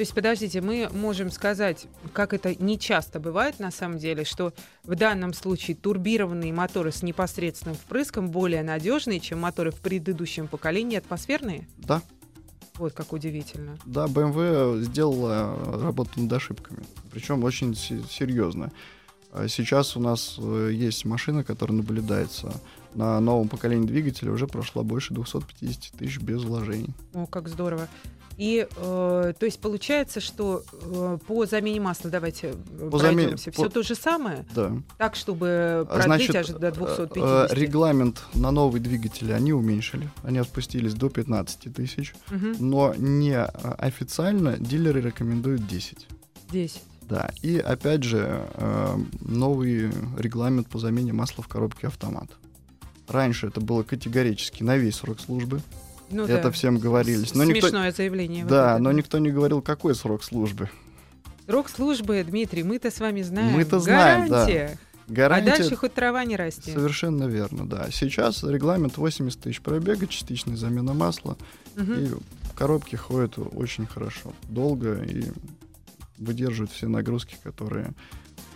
То 0.00 0.02
есть, 0.02 0.14
подождите, 0.14 0.62
мы 0.62 0.88
можем 0.94 1.30
сказать, 1.30 1.86
как 2.14 2.32
это 2.32 2.54
не 2.54 2.78
часто 2.78 3.20
бывает 3.20 3.60
на 3.60 3.70
самом 3.70 3.98
деле, 3.98 4.24
что 4.24 4.54
в 4.82 4.94
данном 4.94 5.34
случае 5.34 5.76
турбированные 5.76 6.54
моторы 6.54 6.90
с 6.90 7.02
непосредственным 7.02 7.76
впрыском 7.76 8.30
более 8.30 8.62
надежные, 8.62 9.20
чем 9.20 9.40
моторы 9.40 9.70
в 9.72 9.80
предыдущем 9.80 10.48
поколении 10.48 10.96
атмосферные? 10.96 11.68
Да, 11.76 12.00
Вот 12.78 12.94
как 12.94 13.12
удивительно. 13.12 13.76
да, 13.84 14.06
BMW 14.06 14.80
сделала 14.84 15.78
работу 15.82 16.18
над 16.18 16.32
ошибками, 16.32 16.82
причем 17.12 17.44
очень 17.44 17.74
се- 17.76 18.00
серьезно. 18.08 18.72
А 19.34 19.48
Сейчас 19.48 19.98
у 19.98 20.00
нас 20.00 20.36
э, 20.38 20.70
есть 20.72 21.04
машина, 21.04 21.44
которая 21.44 21.76
наблюдается 21.76 22.54
на 22.94 23.20
новом 23.20 23.48
поколении 23.50 23.86
двигателя, 23.86 24.32
уже 24.32 24.46
прошла 24.46 24.82
больше 24.82 25.12
250 25.12 25.92
тысяч 25.98 26.18
без 26.20 26.42
вложений. 26.42 26.94
О, 27.12 27.26
как 27.26 27.48
здорово. 27.50 27.86
И, 28.40 28.66
э, 28.74 29.32
то 29.38 29.44
есть, 29.46 29.60
получается, 29.60 30.18
что 30.20 30.62
э, 30.72 31.18
по 31.26 31.44
замене 31.44 31.78
масла, 31.78 32.08
давайте 32.10 32.54
По 32.90 32.96
замене- 32.96 33.14
пройдемся, 33.16 33.50
по- 33.52 33.62
все 33.62 33.68
то 33.68 33.82
же 33.82 33.94
самое, 33.94 34.46
Да. 34.54 34.72
так, 34.96 35.14
чтобы 35.14 35.46
А, 35.46 35.84
продлить 35.84 36.30
Значит, 36.30 36.36
аж 36.36 36.46
до 36.48 36.68
э, 36.68 36.72
250. 36.72 37.52
э, 37.52 37.54
регламент 37.54 38.22
на 38.32 38.50
новые 38.50 38.80
двигатели 38.82 39.32
они 39.32 39.52
уменьшили. 39.52 40.08
Они 40.22 40.38
опустились 40.38 40.94
до 40.94 41.10
15 41.10 41.68
тысяч. 41.68 42.14
Мгм, 42.30 42.56
Но 42.58 42.94
не 42.96 43.32
э, 43.34 43.44
официально 43.76 44.56
дилеры 44.56 45.02
рекомендуют 45.02 45.66
10. 45.66 46.08
10. 46.50 46.80
Да, 47.02 47.30
и 47.42 47.58
опять 47.58 48.04
же 48.04 48.46
э, 48.54 48.96
новый 49.20 49.90
регламент 50.16 50.66
по 50.70 50.78
замене 50.78 51.12
масла 51.12 51.44
в 51.44 51.48
коробке 51.48 51.88
автомат. 51.88 52.30
Раньше 53.06 53.48
это 53.48 53.60
было 53.60 53.82
категорически 53.82 54.62
на 54.62 54.76
весь 54.78 54.94
срок 54.96 55.20
службы. 55.20 55.60
Ну, 56.10 56.24
это 56.24 56.44
да. 56.44 56.50
всем 56.50 56.78
говорились. 56.78 57.30
С- 57.30 57.34
Но 57.34 57.44
никто, 57.44 57.62
Смешное 57.68 57.92
заявление. 57.92 58.44
вот 58.44 58.50
да, 58.50 58.74
это. 58.74 58.82
но 58.82 58.92
никто 58.92 59.18
не 59.18 59.30
говорил, 59.30 59.62
какой 59.62 59.94
срок 59.94 60.24
службы. 60.24 60.68
Срок 61.46 61.68
службы, 61.68 62.22
Дмитрий, 62.24 62.62
мы-то 62.62 62.90
с 62.90 63.00
вами 63.00 63.22
знаем. 63.22 63.52
Мы-то 63.52 63.80
знаем, 63.80 64.28
да. 64.28 64.46
Гарантия. 65.08 65.52
А 65.52 65.56
дальше 65.56 65.74
хоть 65.76 65.92
трава 65.94 66.24
не 66.24 66.36
расти. 66.36 66.70
Совершенно 66.72 67.24
верно, 67.24 67.68
да. 67.68 67.88
Сейчас 67.90 68.44
регламент 68.44 68.96
80 68.96 69.40
тысяч 69.40 69.60
пробега, 69.60 70.06
частичная 70.06 70.56
замена 70.56 70.94
масла. 70.94 71.36
Мгм. 71.74 71.94
И 71.94 72.10
коробки 72.54 72.94
ходят 72.94 73.34
очень 73.36 73.86
хорошо, 73.86 74.32
долго 74.48 75.02
и 75.02 75.24
выдерживают 76.18 76.70
все 76.70 76.86
нагрузки, 76.86 77.36
которые 77.42 77.92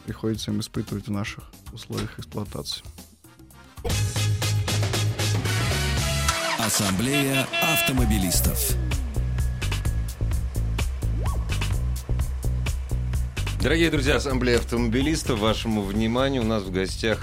приходится 0.05 0.53
им 0.53 0.61
испытывать 0.61 1.09
в 1.09 1.11
наших 1.11 1.45
условиях 1.73 2.19
эксплуатации. 2.19 2.83
Ассамблея 6.65 7.47
автомобилистов. 7.63 8.59
Дорогие 13.61 13.91
друзья, 13.91 14.17
Ассамблея 14.17 14.59
автомобилистов, 14.59 15.39
вашему 15.41 15.83
вниманию 15.83 16.43
у 16.43 16.47
нас 16.47 16.63
в 16.63 16.71
гостях 16.71 17.21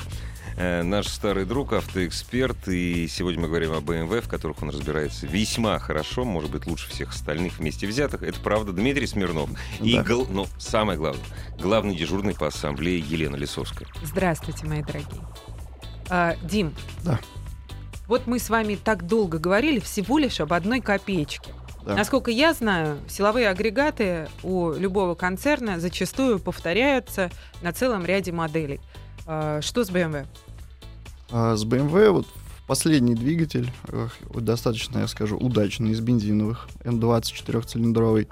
э, 0.58 0.84
наш 0.84 1.08
старый 1.08 1.46
друг, 1.46 1.74
автоэксперт. 1.74 2.68
И 2.68 3.08
сегодня 3.08 3.42
мы 3.42 3.48
говорим 3.48 3.72
о 3.74 3.78
BMW, 3.78 4.22
в 4.22 4.28
которых 4.28 4.62
он 4.62 4.70
разбирается 4.70 5.26
весьма 5.28 5.80
хорошо, 5.80 6.24
может 6.24 6.52
быть, 6.52 6.66
лучше 6.68 6.90
всех 6.90 7.10
остальных 7.10 7.58
вместе 7.60 7.88
взятых. 7.88 8.24
Это 8.24 8.40
правда 8.40 8.72
Дмитрий 8.74 9.08
Смирнов. 9.08 9.50
И, 9.80 9.96
Да. 9.96 10.04
гл- 10.04 10.28
ну, 10.30 10.48
самое 10.58 10.98
главное, 10.98 11.24
главный 11.60 11.96
дежурный 11.96 12.34
по 12.36 12.48
ассамблее 12.48 13.00
Елена 13.00 13.36
Лисовская. 13.36 13.88
Здравствуйте, 14.04 14.66
мои 14.66 14.82
дорогие. 14.84 15.22
А, 16.10 16.36
Дим. 16.44 16.74
Да. 17.04 17.20
Вот 18.12 18.28
мы 18.28 18.40
с 18.40 18.50
вами 18.50 18.76
так 18.76 19.08
долго 19.08 19.40
говорили 19.40 19.80
всего 19.80 20.18
лишь 20.18 20.42
об 20.42 20.52
одной 20.52 20.82
копеечке. 20.82 21.54
Да. 21.86 21.96
Насколько 21.96 22.30
я 22.30 22.54
знаю, 22.54 22.98
силовые 23.08 23.48
агрегаты 23.48 24.28
у 24.44 24.74
любого 24.74 25.16
концерна 25.16 25.80
зачастую 25.80 26.40
повторяются 26.40 27.32
на 27.62 27.72
целом 27.72 28.04
ряде 28.04 28.34
моделей. 28.34 28.82
А, 29.26 29.62
Что 29.62 29.86
с 29.86 29.90
BMW? 29.90 30.26
А 31.32 31.56
с 31.56 31.64
BMW 31.64 32.10
вот 32.10 32.28
последний 32.68 33.16
двигатель, 33.16 33.72
достаточно, 34.36 35.00
я 35.00 35.08
скажу, 35.08 35.38
удачный, 35.38 35.92
из 35.92 36.02
бензиновых, 36.02 36.68
N20 36.84 37.32
четырехцилиндровый. 37.32 38.28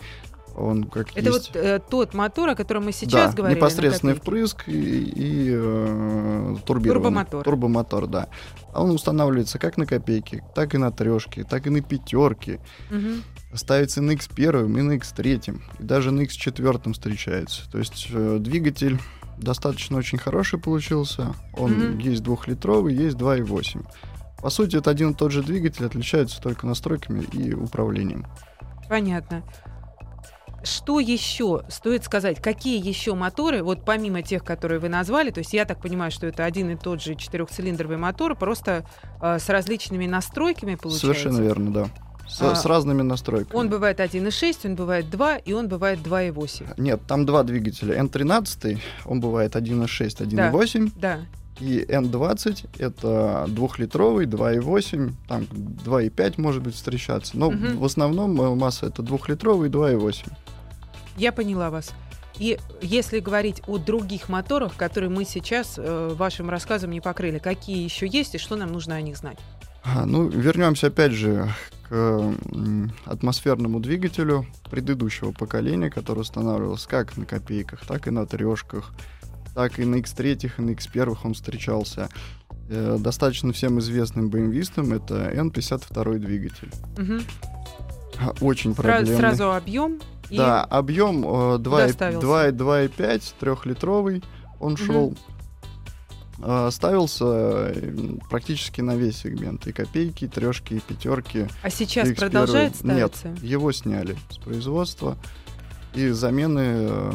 Он 0.59 0.83
как 0.83 1.09
Это 1.15 1.29
есть... 1.31 1.53
вот 1.53 1.55
э, 1.55 1.79
тот 1.89 2.13
мотор, 2.13 2.49
о 2.49 2.55
котором 2.55 2.85
мы 2.85 2.91
сейчас 2.91 3.31
да, 3.31 3.37
говорили. 3.37 3.57
непосредственный 3.57 4.13
копейке. 4.13 4.29
впрыск 4.31 4.63
и, 4.67 4.71
и, 5.15 5.49
э, 5.53 6.55
турбированный. 6.65 7.23
Турбомотор. 7.25 7.43
Турбомотор, 7.43 8.07
да. 8.07 8.27
А 8.73 8.83
он 8.83 8.91
устанавливается 8.91 9.57
как 9.57 9.77
на 9.77 9.85
копейки, 9.85 10.43
так 10.53 10.75
и 10.75 10.77
на 10.77 10.91
трешки, 10.91 11.43
так 11.43 11.65
и 11.67 11.69
на 11.69 11.81
пятерки. 11.81 12.59
Мгм. 12.89 13.23
Ставится 13.53 14.01
и 14.01 14.03
на 14.03 14.11
X1, 14.11 14.79
и 14.79 14.81
на 14.81 14.91
X3, 14.97 15.59
и 15.79 15.83
даже 15.83 16.11
на 16.11 16.21
X4 16.21 16.93
встречается. 16.93 17.69
То 17.71 17.79
есть 17.79 18.07
э, 18.11 18.37
двигатель 18.39 18.99
достаточно 19.37 19.97
очень 19.97 20.17
хороший 20.17 20.59
получился. 20.59 21.33
Он 21.53 21.71
Мгм. 21.71 21.97
есть 21.99 22.21
двухлитровый, 22.21 22.93
есть 22.93 23.15
2.8. 23.17 23.85
По 24.41 24.49
сути, 24.49 24.75
это 24.77 24.89
один 24.89 25.11
и 25.11 25.13
тот 25.13 25.31
же 25.31 25.41
двигатель, 25.43 25.85
отличается 25.85 26.41
только 26.41 26.67
настройками 26.67 27.23
и 27.33 27.53
управлением. 27.53 28.25
Понятно. 28.87 29.43
Что 30.63 30.99
еще 30.99 31.63
стоит 31.69 32.03
сказать? 32.03 32.41
Какие 32.41 32.85
еще 32.85 33.13
моторы, 33.15 33.63
вот 33.63 33.83
помимо 33.85 34.21
тех, 34.21 34.43
которые 34.43 34.79
вы 34.79 34.89
назвали, 34.89 35.31
то 35.31 35.39
есть 35.39 35.53
я 35.53 35.65
так 35.65 35.81
понимаю, 35.81 36.11
что 36.11 36.27
это 36.27 36.45
один 36.45 36.69
и 36.71 36.75
тот 36.75 37.01
же 37.01 37.15
четырехцилиндровый 37.15 37.97
мотор, 37.97 38.35
просто 38.35 38.83
э, 39.21 39.39
с 39.39 39.47
различными 39.49 40.05
настройками 40.05 40.75
получается? 40.75 41.07
Совершенно 41.07 41.39
верно, 41.41 41.71
да. 41.73 41.85
С, 42.27 42.41
А, 42.43 42.53
с 42.55 42.63
разными 42.65 43.01
настройками. 43.01 43.57
Он 43.57 43.69
бывает 43.69 43.99
1.6, 43.99 44.57
он 44.67 44.75
бывает 44.75 45.09
2, 45.09 45.37
и 45.37 45.53
он 45.53 45.67
бывает 45.67 45.99
2.8. 45.99 46.75
Нет, 46.77 47.01
там 47.07 47.25
два 47.25 47.41
двигателя. 47.43 47.99
N13, 47.99 48.77
он 49.05 49.19
бывает 49.19 49.55
1.6, 49.55 50.21
1.8, 50.21 50.91
Да. 50.95 51.21
и 51.59 51.83
N20 51.89 52.67
это 52.77 53.45
двухлитровый, 53.47 54.27
2.8, 54.27 55.11
там 55.27 55.41
2.5 55.43 56.35
может 56.37 56.61
быть 56.61 56.75
встречаться. 56.75 57.35
Но 57.35 57.49
Мгм. 57.49 57.79
в 57.79 57.85
основном 57.85 58.39
э, 58.39 58.53
масса 58.53 58.85
это 58.85 59.01
двухлитровый, 59.01 59.69
2.8. 59.71 60.27
Я 61.19 61.33
поняла 61.33 61.69
вас. 61.69 61.91
И 62.38 62.57
если 62.81 63.19
говорить 63.19 63.61
о 63.67 63.77
других 63.77 64.29
моторах, 64.29 64.77
которые 64.77 65.09
мы 65.09 65.25
сейчас 65.25 65.75
э, 65.77 66.13
вашим 66.15 66.49
рассказом 66.49 66.91
не 66.91 67.01
покрыли, 67.01 67.38
какие 67.38 67.83
еще 67.83 68.07
есть 68.07 68.35
и 68.35 68.38
что 68.38 68.55
нам 68.55 68.71
нужно 68.71 68.95
о 68.95 69.01
них 69.01 69.17
знать? 69.17 69.38
А, 69.83 70.05
ну, 70.05 70.29
вернемся 70.29 70.88
опять 70.88 71.11
же 71.11 71.49
к 71.89 72.33
атмосферному 73.05 73.81
двигателю 73.81 74.45
предыдущего 74.71 75.33
поколения, 75.33 75.89
который 75.89 76.19
устанавливался 76.19 76.88
как 76.88 77.17
на 77.17 77.25
копейках, 77.25 77.85
так 77.85 78.07
и 78.07 78.11
на 78.11 78.25
трешках, 78.25 78.93
так 79.53 79.77
и 79.77 79.83
на 79.83 79.95
X3 79.95 80.51
и 80.57 80.61
на 80.61 80.69
X1 80.69 81.17
он 81.25 81.33
встречался. 81.33 82.07
Э, 82.69 82.95
достаточно 82.97 83.51
всем 83.51 83.79
известным 83.79 84.29
BMW 84.29 84.95
это 84.95 85.31
N52 85.35 86.19
двигатель. 86.19 86.71
А, 88.21 88.33
Очень 88.39 88.75
проблемный. 88.75 89.17
Сразу 89.17 89.51
объем 89.51 89.99
и 90.29 90.38
Да, 90.38 90.63
объем 90.63 91.25
э, 91.25 91.57
2, 91.59 91.89
ставился? 91.89 92.50
2,5, 92.51 93.33
трехлитровый 93.39 94.24
он 94.59 94.74
Мгм. 94.74 94.77
шел. 94.86 95.13
Э, 96.41 96.69
Ставился 96.71 97.25
э, 97.25 97.91
практически 98.29 98.81
на 98.81 98.95
весь 98.95 99.17
сегмент. 99.17 99.67
И 99.67 99.71
копейки, 99.74 100.25
и 100.25 100.27
трешки, 100.27 100.75
и 100.75 100.79
пятерки. 100.79 101.48
А 101.63 101.69
сейчас 101.69 102.07
X1. 102.09 102.15
продолжает 102.15 102.81
Нет, 102.83 103.13
ставиться? 103.15 103.45
его 103.45 103.71
сняли 103.74 104.15
с 104.29 104.38
производства. 104.38 105.17
И 105.96 106.10
замены 106.10 106.60
э, 106.60 107.12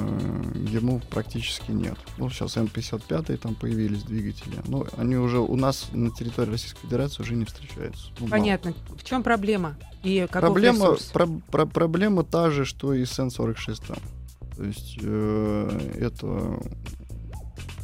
ему 0.68 1.00
практически 1.10 1.70
нет. 1.70 1.96
Ну, 2.18 2.28
сейчас 2.28 2.56
М55 2.56 3.36
там 3.36 3.54
появились 3.54 4.02
двигатели. 4.02 4.56
Но 4.66 4.86
они 4.96 5.16
уже 5.16 5.38
у 5.38 5.54
нас 5.56 5.88
на 5.92 6.10
территории 6.10 6.50
Российской 6.50 6.80
Федерации 6.80 7.22
уже 7.22 7.34
не 7.34 7.44
встречаются. 7.44 8.08
Ну, 8.18 8.26
мало. 8.26 8.30
Понятно. 8.30 8.74
В 8.98 9.04
чем 9.04 9.22
проблема? 9.22 9.76
И 10.02 10.26
каков 10.30 10.50
Проблема, 10.52 10.78
ресурс? 10.86 11.04
про- 11.12 11.28
про- 11.50 11.66
проблема 11.66 12.24
та 12.24 12.50
же, 12.50 12.64
что 12.64 12.92
и 12.94 13.04
с 13.04 13.16
N46. 13.18 13.96
То 14.56 14.64
есть 14.64 14.98
э, 15.02 15.90
это 16.00 16.58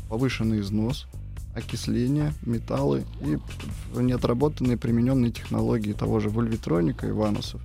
повышенный 0.09 0.61
износ, 0.61 1.07
окисление, 1.55 2.33
металлы 2.43 3.05
и 3.21 3.39
неотработанные 3.97 4.77
примененные 4.77 5.31
технологии 5.31 5.93
того 5.93 6.19
же 6.21 6.29
вольвитроника 6.31 7.07
и 7.07 7.13
ванусов. 7.13 7.61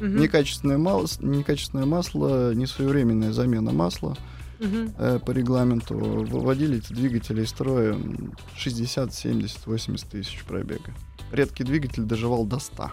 Мгм. 0.00 0.16
Некачественное, 0.20 0.78
мас- 0.78 1.18
некачественное 1.20 1.86
масло, 1.86 2.54
несвоевременная 2.54 3.32
замена 3.32 3.72
масла 3.72 4.16
э, 4.60 5.20
по 5.24 5.30
регламенту 5.30 5.94
выводили 5.96 6.78
эти 6.78 6.92
двигатели 6.92 7.42
из 7.44 7.50
строя 7.50 7.92
м, 7.92 8.32
60, 8.56 9.14
70, 9.14 9.66
80 9.66 10.08
тысяч 10.08 10.42
пробега. 10.44 10.92
Редкий 11.32 11.62
двигатель 11.64 12.02
доживал 12.02 12.44
до 12.44 12.58
100. 12.58 12.90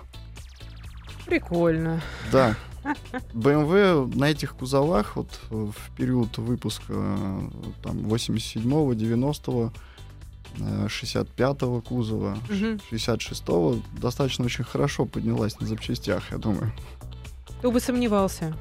Прикольно. 1.25 2.01
Да. 2.31 2.55
BMW 3.33 4.15
на 4.15 4.25
этих 4.29 4.55
кузовах 4.55 5.15
вот 5.15 5.39
э, 5.49 5.55
в 5.55 5.95
период 5.95 6.37
выпуска 6.37 6.93
э, 6.93 7.39
там 7.83 7.97
87-го, 8.05 8.93
90-го, 8.93 9.67
э, 9.67 9.69
65-го 10.57 11.81
кузова, 11.81 12.37
Мгм. 12.49 12.79
66-го 12.91 13.77
достаточно 13.99 14.45
очень 14.45 14.63
хорошо 14.63 15.05
поднялась 15.05 15.59
на 15.59 15.67
запчастях, 15.67 16.31
я 16.31 16.37
думаю. 16.37 16.71
Кто 17.59 17.71
бы 17.71 17.79
сомневался. 17.79 18.55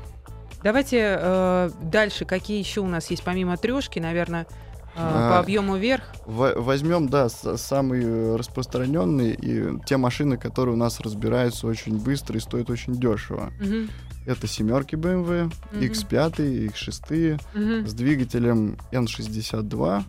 Давайте 0.63 1.19
э, 1.21 1.71
дальше, 1.83 2.25
какие 2.25 2.59
еще 2.59 2.81
у 2.81 2.87
нас 2.87 3.11
есть, 3.11 3.23
помимо 3.23 3.57
трешки, 3.59 3.99
наверное, 3.99 4.47
э, 4.95 4.97
по 4.97 5.37
А. 5.37 5.41
объему 5.41 5.77
вверх. 5.77 6.05
В- 6.25 6.55
возьмем, 6.57 7.09
да, 7.09 7.29
с- 7.29 7.57
самые 7.59 8.37
распространенные 8.37 9.35
и 9.35 9.79
те 9.85 9.99
машины, 9.99 10.39
которые 10.39 10.75
у 10.75 10.79
нас 10.79 11.01
разбираются 11.01 11.67
очень 11.67 11.99
быстро 11.99 12.39
и 12.39 12.41
стоят 12.41 12.71
очень 12.71 12.95
дешево. 12.95 13.53
Мгм. 13.61 13.91
Это 14.27 14.47
семерки 14.47 14.95
BMW, 14.95 15.53
Мгм. 15.73 15.83
X5, 15.83 16.71
X6, 16.71 17.39
Мгм. 17.55 17.87
с 17.87 17.93
двигателем 17.93 18.79
N62 18.91 20.03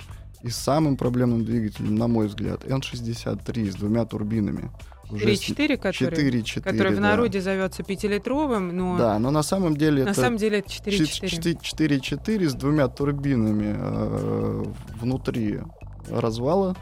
и 0.46 0.50
самым 0.52 0.96
проблемным 0.96 1.44
двигателем, 1.44 1.96
на 1.96 2.08
мой 2.08 2.28
взгляд, 2.28 2.64
N63 2.66 3.72
с 3.72 3.75
двумя 3.75 4.06
турбинами. 4.06 4.70
уже 5.10 5.36
с- 5.36 5.40
4-4, 5.40 5.78
который, 5.78 6.42
4-4, 6.44 6.62
который 6.62 6.92
в 6.92 6.96
да. 6.96 7.02
народе 7.02 7.42
зовется 7.42 7.82
пятилитровым, 7.84 8.75
но 8.75 8.98
Да, 8.98 9.18
но 9.20 9.32
на 9.32 9.42
самом 9.44 9.75
деле 9.75 10.04
на 10.04 10.10
это 10.10 10.22
самом 10.22 10.38
деле 10.38 10.60
это 10.60 10.70
4-4. 10.70 11.60
4-4 11.62 12.50
с 12.50 12.54
двумя 12.54 12.88
турбинами 12.88 13.75
э, 13.78 14.64
внутри 15.02 15.62
развала. 16.10 16.75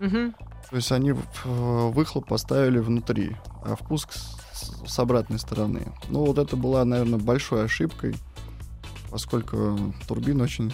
Мгм. 0.00 0.34
То 0.70 0.76
есть 0.76 0.92
они 0.92 1.14
выхлоп 1.44 2.26
поставили 2.28 2.78
внутри, 2.80 3.36
а 3.64 3.76
впуск 3.76 4.12
с, 4.12 4.82
с 4.86 4.98
обратной 4.98 5.38
стороны. 5.38 5.86
Ну 6.10 6.24
вот 6.26 6.38
это 6.38 6.56
была, 6.56 6.84
наверное, 6.84 7.18
большой 7.18 7.64
ошибкой, 7.64 8.14
поскольку 9.10 9.78
турбины 10.06 10.44
очень 10.44 10.72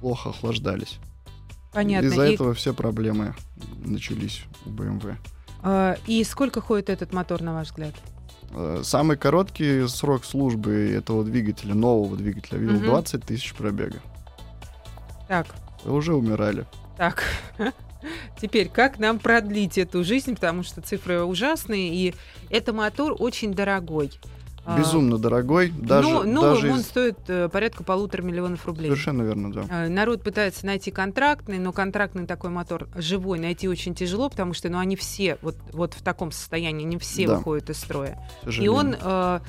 плохо 0.00 0.30
охлаждались. 0.30 0.98
Понятно. 1.72 2.06
Из-за 2.08 2.26
И, 2.28 2.34
этого 2.34 2.54
все 2.54 2.74
проблемы 2.74 3.34
начались 3.84 4.42
у 4.66 4.70
BMW. 4.70 5.16
э, 5.62 5.96
и 6.06 6.24
сколько 6.24 6.60
ходит 6.60 6.90
этот 6.90 7.12
мотор, 7.12 7.42
на 7.42 7.54
ваш 7.54 7.68
взгляд? 7.68 7.94
Э, 8.52 8.80
Самый 8.84 9.16
короткий 9.16 9.86
срок 9.86 10.24
службы 10.24 10.72
этого 10.96 11.22
двигателя, 11.24 11.74
нового 11.74 12.16
двигателя, 12.16 12.58
видел 12.58 12.76
Мгм. 12.76 12.86
20 12.86 13.24
тысяч 13.24 13.54
пробега. 13.54 14.00
Так, 15.28 15.46
Вы 15.84 15.94
уже 15.94 16.14
умирали. 16.14 16.66
так. 16.96 17.22
Теперь, 18.40 18.68
как 18.70 18.98
нам 18.98 19.18
продлить 19.18 19.76
эту 19.76 20.02
жизнь, 20.04 20.34
потому 20.34 20.62
что 20.62 20.80
цифры 20.80 21.22
ужасные, 21.22 21.94
и 21.94 22.14
это 22.48 22.72
мотор 22.72 23.14
очень 23.18 23.52
дорогой. 23.52 24.10
А, 24.74 24.78
Безумно 24.78 25.18
дорогой. 25.18 25.70
Даже, 25.70 26.08
но 26.08 26.22
новым 26.24 26.54
даже 26.54 26.72
он 26.72 26.78
из- 26.80 26.86
стоит 26.86 27.18
э, 27.28 27.48
порядка 27.48 27.82
полутора 27.84 28.22
миллионов 28.22 28.64
рублей. 28.66 28.86
Совершенно 28.86 29.22
верно, 29.22 29.52
да. 29.52 29.64
Э, 29.68 29.88
Народ 29.88 30.22
пытается 30.22 30.66
найти 30.66 30.90
контрактный, 30.90 31.58
но 31.58 31.72
контрактный 31.72 32.26
такой 32.26 32.50
мотор 32.50 32.88
живой 32.94 33.38
найти 33.38 33.68
очень 33.68 33.94
тяжело, 33.94 34.28
потому 34.30 34.54
что 34.54 34.68
ну, 34.68 34.78
они 34.78 34.96
все 34.96 35.38
вот, 35.42 35.56
вот 35.72 35.94
в 35.94 36.02
таком 36.02 36.32
состоянии, 36.32 36.84
не 36.84 36.98
все 36.98 37.26
Да. 37.26 37.36
выходят 37.36 37.70
из 37.70 37.78
строя. 37.78 38.18
И 38.46 38.68
он, 38.68 38.94
э, 39.00 39.40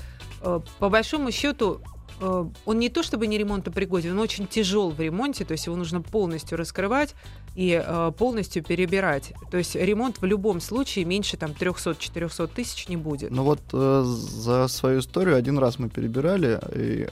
э, 0.41 0.59
по 0.79 0.89
большому 0.89 1.31
счету, 1.31 1.81
он 2.21 2.79
не 2.79 2.89
то 2.89 3.03
чтобы 3.03 3.27
не 3.27 3.37
ремонтопригоден, 3.37 4.11
он 4.11 4.19
очень 4.19 4.47
тяжел 4.47 4.91
в 4.91 4.99
ремонте, 4.99 5.43
то 5.45 5.53
есть 5.53 5.65
его 5.65 5.75
нужно 5.75 6.01
полностью 6.01 6.57
раскрывать 6.57 7.15
и 7.55 7.81
э, 7.85 8.11
полностью 8.17 8.63
перебирать. 8.63 9.33
То 9.49 9.57
есть 9.57 9.75
ремонт 9.75 10.21
в 10.21 10.25
любом 10.25 10.61
случае 10.61 11.05
меньше 11.05 11.37
там 11.37 11.51
300-400 11.51 12.47
тысяч 12.53 12.87
не 12.87 12.97
будет. 12.97 13.31
Ну 13.31 13.43
вот 13.43 13.61
э, 13.73 14.03
за 14.05 14.67
свою 14.67 14.99
историю 14.99 15.35
один 15.35 15.57
раз 15.57 15.79
мы 15.79 15.89
перебирали, 15.89 16.59
и 16.75 17.07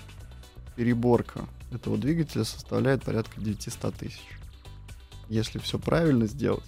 переборка 0.76 1.42
этого 1.74 1.98
двигателя 1.98 2.44
составляет 2.44 3.04
порядка 3.04 3.40
900 3.42 3.96
тысяч. 3.96 4.22
Если 5.28 5.60
все 5.60 5.78
правильно 5.78 6.26
сделать. 6.28 6.64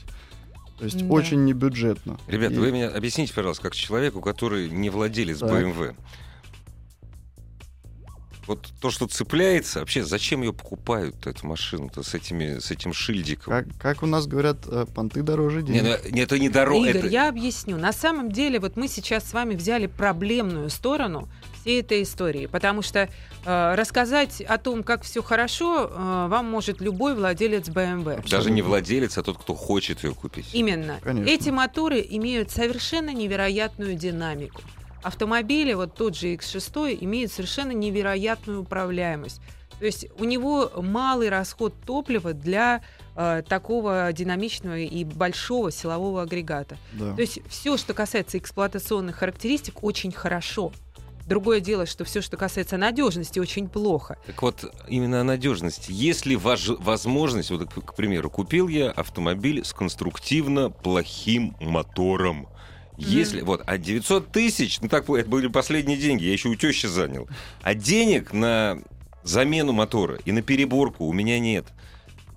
То 0.78 0.86
есть 0.86 0.98
Да. 1.08 1.14
очень 1.14 1.46
небюджетно. 1.46 2.20
Ребята, 2.28 2.56
И- 2.56 2.58
вы 2.58 2.72
меня 2.72 2.90
объясните, 2.90 3.34
пожалуйста, 3.34 3.64
как 3.64 3.76
человеку, 3.76 4.20
который 4.22 4.70
не 4.70 4.90
владелец 4.90 5.40
Так. 5.40 5.50
BMW. 5.52 5.96
Вот 8.52 8.68
то, 8.82 8.92
что 8.92 9.08
цепляется, 9.08 9.80
вообще 9.80 10.04
зачем 10.04 10.42
ее 10.42 10.52
покупают, 10.52 11.26
эту 11.26 11.48
машину-то, 11.48 12.04
с, 12.04 12.14
этими, 12.14 12.60
с 12.60 12.70
этим 12.70 12.92
шильдиком? 12.92 13.54
Как, 13.54 13.66
как 13.80 14.04
у 14.04 14.06
нас 14.06 14.28
говорят, 14.28 14.58
э, 14.68 14.86
понты 14.94 15.24
дороже 15.24 15.62
Не, 15.62 15.80
денег. 15.80 16.02
ну, 16.04 16.12
не, 16.12 16.20
это 16.20 16.38
не 16.38 16.50
дорого. 16.50 16.86
Игорь, 16.86 16.98
это... 16.98 17.08
я 17.08 17.30
объясню. 17.30 17.78
На 17.78 17.94
самом 17.94 18.30
деле, 18.30 18.60
вот 18.60 18.76
мы 18.76 18.90
сейчас 18.90 19.24
с 19.30 19.32
вами 19.32 19.56
взяли 19.56 19.88
проблемную 19.88 20.70
сторону 20.70 21.30
всей 21.62 21.80
этой 21.80 22.04
истории, 22.04 22.48
потому 22.48 22.82
что 22.82 23.08
э, 23.46 23.76
рассказать 23.76 24.42
о 24.42 24.58
том, 24.58 24.84
как 24.84 25.04
все 25.04 25.24
хорошо, 25.24 25.90
э, 25.90 26.28
вам 26.28 26.52
может 26.52 26.82
любой 26.82 27.16
владелец 27.16 27.70
BMW. 27.70 28.30
Даже 28.30 28.52
не 28.52 28.62
владелец, 28.62 29.18
а 29.18 29.24
тот, 29.24 29.38
кто 29.38 29.56
хочет 29.56 30.04
ее 30.04 30.14
купить. 30.14 30.50
Именно. 30.52 31.00
Конечно. 31.02 31.30
Эти 31.30 31.50
моторы 31.52 32.06
имеют 32.10 32.52
совершенно 32.52 33.14
невероятную 33.14 33.96
динамику. 33.96 34.62
Автомобили, 35.04 35.74
вот 35.74 35.96
тот 35.96 36.16
же 36.16 36.34
X6, 36.36 36.98
имеют 37.02 37.32
совершенно 37.32 37.72
невероятную 37.72 38.62
управляемость. 38.62 39.42
То 39.80 39.86
есть 39.86 40.06
у 40.20 40.26
него 40.26 40.72
малый 40.78 41.30
расход 41.30 41.74
топлива 41.88 42.34
для 42.34 42.84
э, 43.16 43.42
такого 43.50 44.14
динамичного 44.14 44.78
и 44.78 45.04
большого 45.04 45.72
силового 45.72 46.22
агрегата. 46.22 46.78
Да. 46.94 47.16
То 47.16 47.22
есть 47.22 47.40
все, 47.50 47.78
что 47.78 47.96
касается 47.96 48.38
эксплуатационных 48.38 49.16
характеристик, 49.16 49.84
очень 49.84 50.12
хорошо. 50.12 50.72
Другое 51.26 51.62
дело, 51.62 51.88
что 51.88 52.04
все, 52.04 52.22
что 52.22 52.38
касается 52.38 52.78
надежности, 52.78 53.40
очень 53.40 53.70
плохо. 53.70 54.18
Так 54.28 54.42
вот, 54.42 54.66
именно 54.88 55.22
о 55.22 55.24
надежности. 55.24 55.92
Есть 55.92 56.28
ли 56.28 56.36
важ- 56.36 56.78
возможность, 56.80 57.50
вот, 57.50 57.68
к 57.74 57.96
примеру, 57.96 58.30
купил 58.30 58.68
я 58.68 58.92
автомобиль 58.92 59.64
с 59.66 59.74
конструктивно 59.74 60.70
плохим 60.70 61.56
мотором. 61.60 62.48
Если, 63.06 63.42
вот, 63.42 63.64
а 63.66 63.78
900 63.78 64.32
тысяч, 64.32 64.80
ну 64.82 64.88
так, 64.88 65.10
это 65.10 65.30
были 65.30 65.48
последние 65.48 65.98
деньги, 65.98 66.26
я 66.26 66.34
еще 66.34 66.50
у 66.50 66.56
тещи 66.56 66.86
занял. 66.86 67.28
А 67.62 67.74
денег 67.74 68.34
на 68.34 68.80
замену 69.24 69.72
мотора 69.74 70.20
и 70.26 70.32
на 70.32 70.42
переборку 70.42 71.06
у 71.06 71.14
меня 71.14 71.40
нет. 71.40 71.66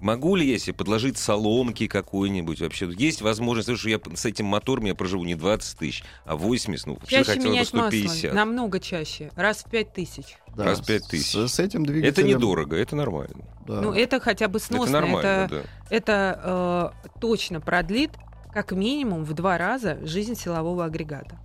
Могу 0.00 0.36
ли 0.36 0.46
я 0.46 0.58
себе 0.58 0.74
подложить 0.74 1.16
соломки 1.16 1.86
какой-нибудь 1.86 2.60
вообще? 2.60 2.90
Есть 2.98 3.22
возможность, 3.22 3.68
потому 3.68 3.78
что 3.78 3.88
я 3.88 3.98
с 4.16 4.26
этим 4.26 4.44
мотором 4.44 4.84
я 4.84 4.94
проживу 4.94 5.24
не 5.24 5.34
20 5.34 5.78
тысяч, 5.78 6.04
а 6.26 6.36
80, 6.36 6.86
ну, 6.86 6.94
вообще 7.00 7.16
Чаще 7.16 7.30
хотел 7.30 7.44
бы 7.44 7.50
менять 7.52 7.72
масло, 7.72 7.88
150. 7.88 8.34
намного 8.34 8.80
чаще, 8.80 9.30
раз 9.34 9.64
в 9.64 9.70
пять 9.70 9.94
тысяч. 9.94 10.36
Да, 10.54 10.64
раз 10.64 10.82
пять 10.82 11.04
с- 11.04 11.08
тысяч. 11.08 11.50
С, 11.50 11.58
этим 11.58 11.86
двигателем... 11.86 12.12
Это 12.12 12.22
недорого, 12.22 12.76
это 12.76 12.96
нормально. 12.96 13.44
да. 13.66 13.80
Ну, 13.80 13.94
это 13.94 14.20
хотя 14.20 14.48
бы 14.48 14.58
сносно. 14.58 14.84
это 14.84 14.92
нормально, 14.92 15.48
да. 15.50 15.62
это 15.88 16.92
э, 17.02 17.08
точно 17.18 17.62
продлит 17.62 18.10
как 18.54 18.72
минимум 18.72 19.24
в 19.24 19.32
два 19.34 19.58
раза 19.58 19.98
жизнь 20.06 20.34
силового 20.36 20.84
агрегата. 20.84 21.38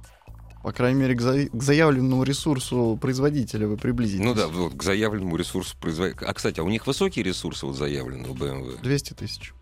По 0.63 0.71
крайней 0.73 0.99
мере, 0.99 1.15
к, 1.15 1.21
за- 1.21 1.47
к 1.49 1.63
заявленному 1.63 2.23
ресурсу 2.23 2.97
производителя 3.01 3.65
вы 3.67 3.77
приблизитесь. 3.77 4.23
Ну 4.25 4.35
да, 4.35 4.47
вот 4.47 4.75
к 4.75 4.83
заявленному 4.83 5.35
ресурсу 5.37 5.75
производителя. 5.79 6.27
А, 6.27 6.33
кстати, 6.33 6.59
а 6.59 6.63
у 6.63 6.69
них 6.69 6.85
высокие 6.85 7.23
ресурсы 7.23 7.65
вот 7.65 7.75
заявлены 7.77 8.27
у 8.29 8.33
BMW? 8.33 8.81
200 8.81 9.13
тысяч. 9.13 9.53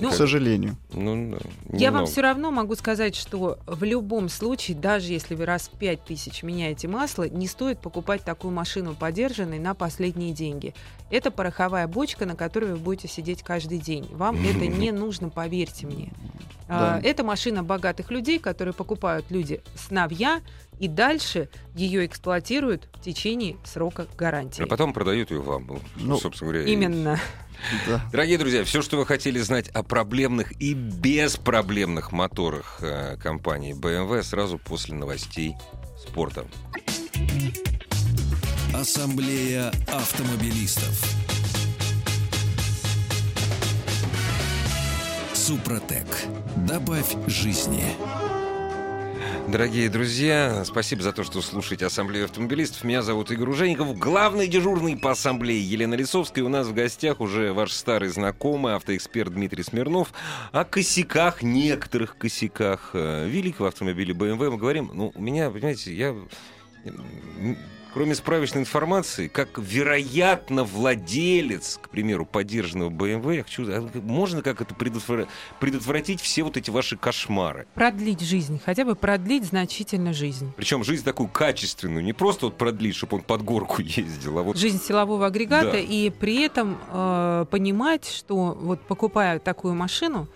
Ну, 0.00 0.10
к 0.10 0.14
сожалению. 0.14 0.76
Ну, 0.92 1.32
да, 1.32 1.38
Я 1.76 1.90
вам 1.90 2.02
немного. 2.02 2.06
все 2.06 2.20
равно 2.20 2.50
могу 2.50 2.74
сказать, 2.76 3.16
что 3.16 3.58
в 3.66 3.82
любом 3.84 4.28
случае, 4.28 4.76
даже 4.76 5.12
если 5.12 5.34
вы 5.34 5.44
раз 5.44 5.68
в 5.72 5.78
пять 5.78 6.04
тысяч 6.04 6.42
меняете 6.42 6.86
масло, 6.88 7.28
не 7.28 7.46
стоит 7.48 7.80
покупать 7.80 8.22
такую 8.22 8.52
машину 8.52 8.94
подержанной 8.94 9.58
на 9.58 9.74
последние 9.74 10.32
деньги. 10.32 10.74
Это 11.10 11.30
пороховая 11.30 11.88
бочка, 11.88 12.26
на 12.26 12.36
которой 12.36 12.72
вы 12.72 12.76
будете 12.76 13.08
сидеть 13.08 13.42
каждый 13.42 13.78
день. 13.78 14.06
Вам 14.12 14.36
это 14.46 14.66
не 14.66 14.92
нужно, 14.92 15.30
поверьте 15.30 15.86
мне. 15.86 16.12
А, 16.68 17.00
Да. 17.00 17.08
Это 17.08 17.24
машина 17.24 17.62
богатых 17.64 18.10
людей, 18.10 18.38
которые 18.38 18.74
покупают 18.74 19.26
люди 19.30 19.60
сновья 19.74 20.40
и 20.78 20.88
дальше 20.88 21.48
ее 21.74 22.06
эксплуатируют 22.06 22.88
в 22.94 23.00
течение 23.00 23.56
срока 23.64 24.06
гарантии. 24.16 24.62
А 24.62 24.66
потом 24.66 24.92
продают 24.92 25.30
ее 25.30 25.40
вам. 25.40 25.66
Ну, 25.66 25.80
Ну, 25.96 26.18
собственно 26.18 26.52
говоря. 26.52 26.68
Именно. 26.68 27.20
Да. 27.86 28.00
Дорогие 28.12 28.38
друзья, 28.38 28.64
все, 28.64 28.82
что 28.82 28.96
вы 28.96 29.04
хотели 29.06 29.38
знать 29.40 29.68
о 29.70 29.82
проблемных 29.82 30.52
и 30.60 30.74
беспроблемных 30.74 32.12
моторах 32.12 32.78
э, 32.80 33.16
компании 33.16 33.74
BMW, 33.74 34.22
сразу 34.22 34.58
после 34.58 34.94
новостей 34.94 35.56
спорта. 35.98 36.46
Ассамблея 38.74 39.72
автомобилистов. 39.88 41.02
Супротек. 45.34 46.06
Добавь 46.56 47.16
жизни. 47.26 47.82
Дорогие 49.48 49.88
друзья, 49.88 50.62
спасибо 50.66 51.02
за 51.02 51.10
то, 51.14 51.24
что 51.24 51.40
слушаете 51.40 51.86
Ассамблею 51.86 52.26
автомобилистов. 52.26 52.84
Меня 52.84 53.00
зовут 53.00 53.30
Игорь 53.30 53.48
Ужеников, 53.48 53.96
главный 53.96 54.46
дежурный 54.46 54.94
по 54.94 55.12
Ассамблее 55.12 55.58
Елена 55.58 55.94
Лисовская. 55.94 56.44
У 56.44 56.50
нас 56.50 56.66
в 56.66 56.74
гостях 56.74 57.22
уже 57.22 57.54
ваш 57.54 57.72
старый 57.72 58.10
знакомый, 58.10 58.74
автоэксперт 58.74 59.32
Дмитрий 59.32 59.62
Смирнов. 59.62 60.12
О 60.52 60.66
косяках, 60.66 61.42
некоторых 61.42 62.18
косяках 62.18 62.90
э, 62.92 63.26
великого 63.26 63.68
автомобиля 63.68 64.12
BMW 64.12 64.50
мы 64.50 64.58
говорим. 64.58 64.90
Ну, 64.92 65.12
у 65.14 65.22
меня, 65.22 65.50
понимаете, 65.50 65.94
я... 65.94 66.14
Кроме 67.94 68.14
справочной 68.14 68.60
информации, 68.60 69.28
как 69.28 69.58
вероятно 69.58 70.62
владелец, 70.64 71.78
к 71.82 71.88
примеру, 71.88 72.26
поддержанного 72.26 72.90
BMW, 72.90 73.36
я 73.36 73.42
хочу, 73.42 73.64
а 73.66 73.88
можно 74.02 74.42
как 74.42 74.60
это 74.60 74.74
предотвра- 74.74 75.26
предотвратить 75.58 76.20
все 76.20 76.42
вот 76.42 76.56
эти 76.56 76.70
ваши 76.70 76.96
кошмары? 76.96 77.66
Продлить 77.74 78.20
жизнь, 78.20 78.60
хотя 78.64 78.84
бы 78.84 78.94
продлить 78.94 79.44
значительно 79.44 80.12
жизнь. 80.12 80.52
Причем 80.56 80.84
жизнь 80.84 81.02
такую 81.02 81.28
качественную, 81.28 82.04
не 82.04 82.12
просто 82.12 82.46
вот 82.46 82.58
продлить, 82.58 82.94
чтобы 82.94 83.16
он 83.16 83.22
под 83.22 83.42
горку 83.42 83.80
ездил, 83.82 84.38
а 84.38 84.42
вот 84.42 84.58
жизнь 84.58 84.80
силового 84.82 85.26
агрегата 85.26 85.72
Да. 85.72 85.78
и 85.78 86.10
при 86.10 86.42
этом 86.42 86.78
э, 86.92 87.46
понимать, 87.50 88.06
что 88.06 88.56
вот 88.60 88.80
покупая 88.82 89.38
такую 89.38 89.74
машину, 89.74 90.28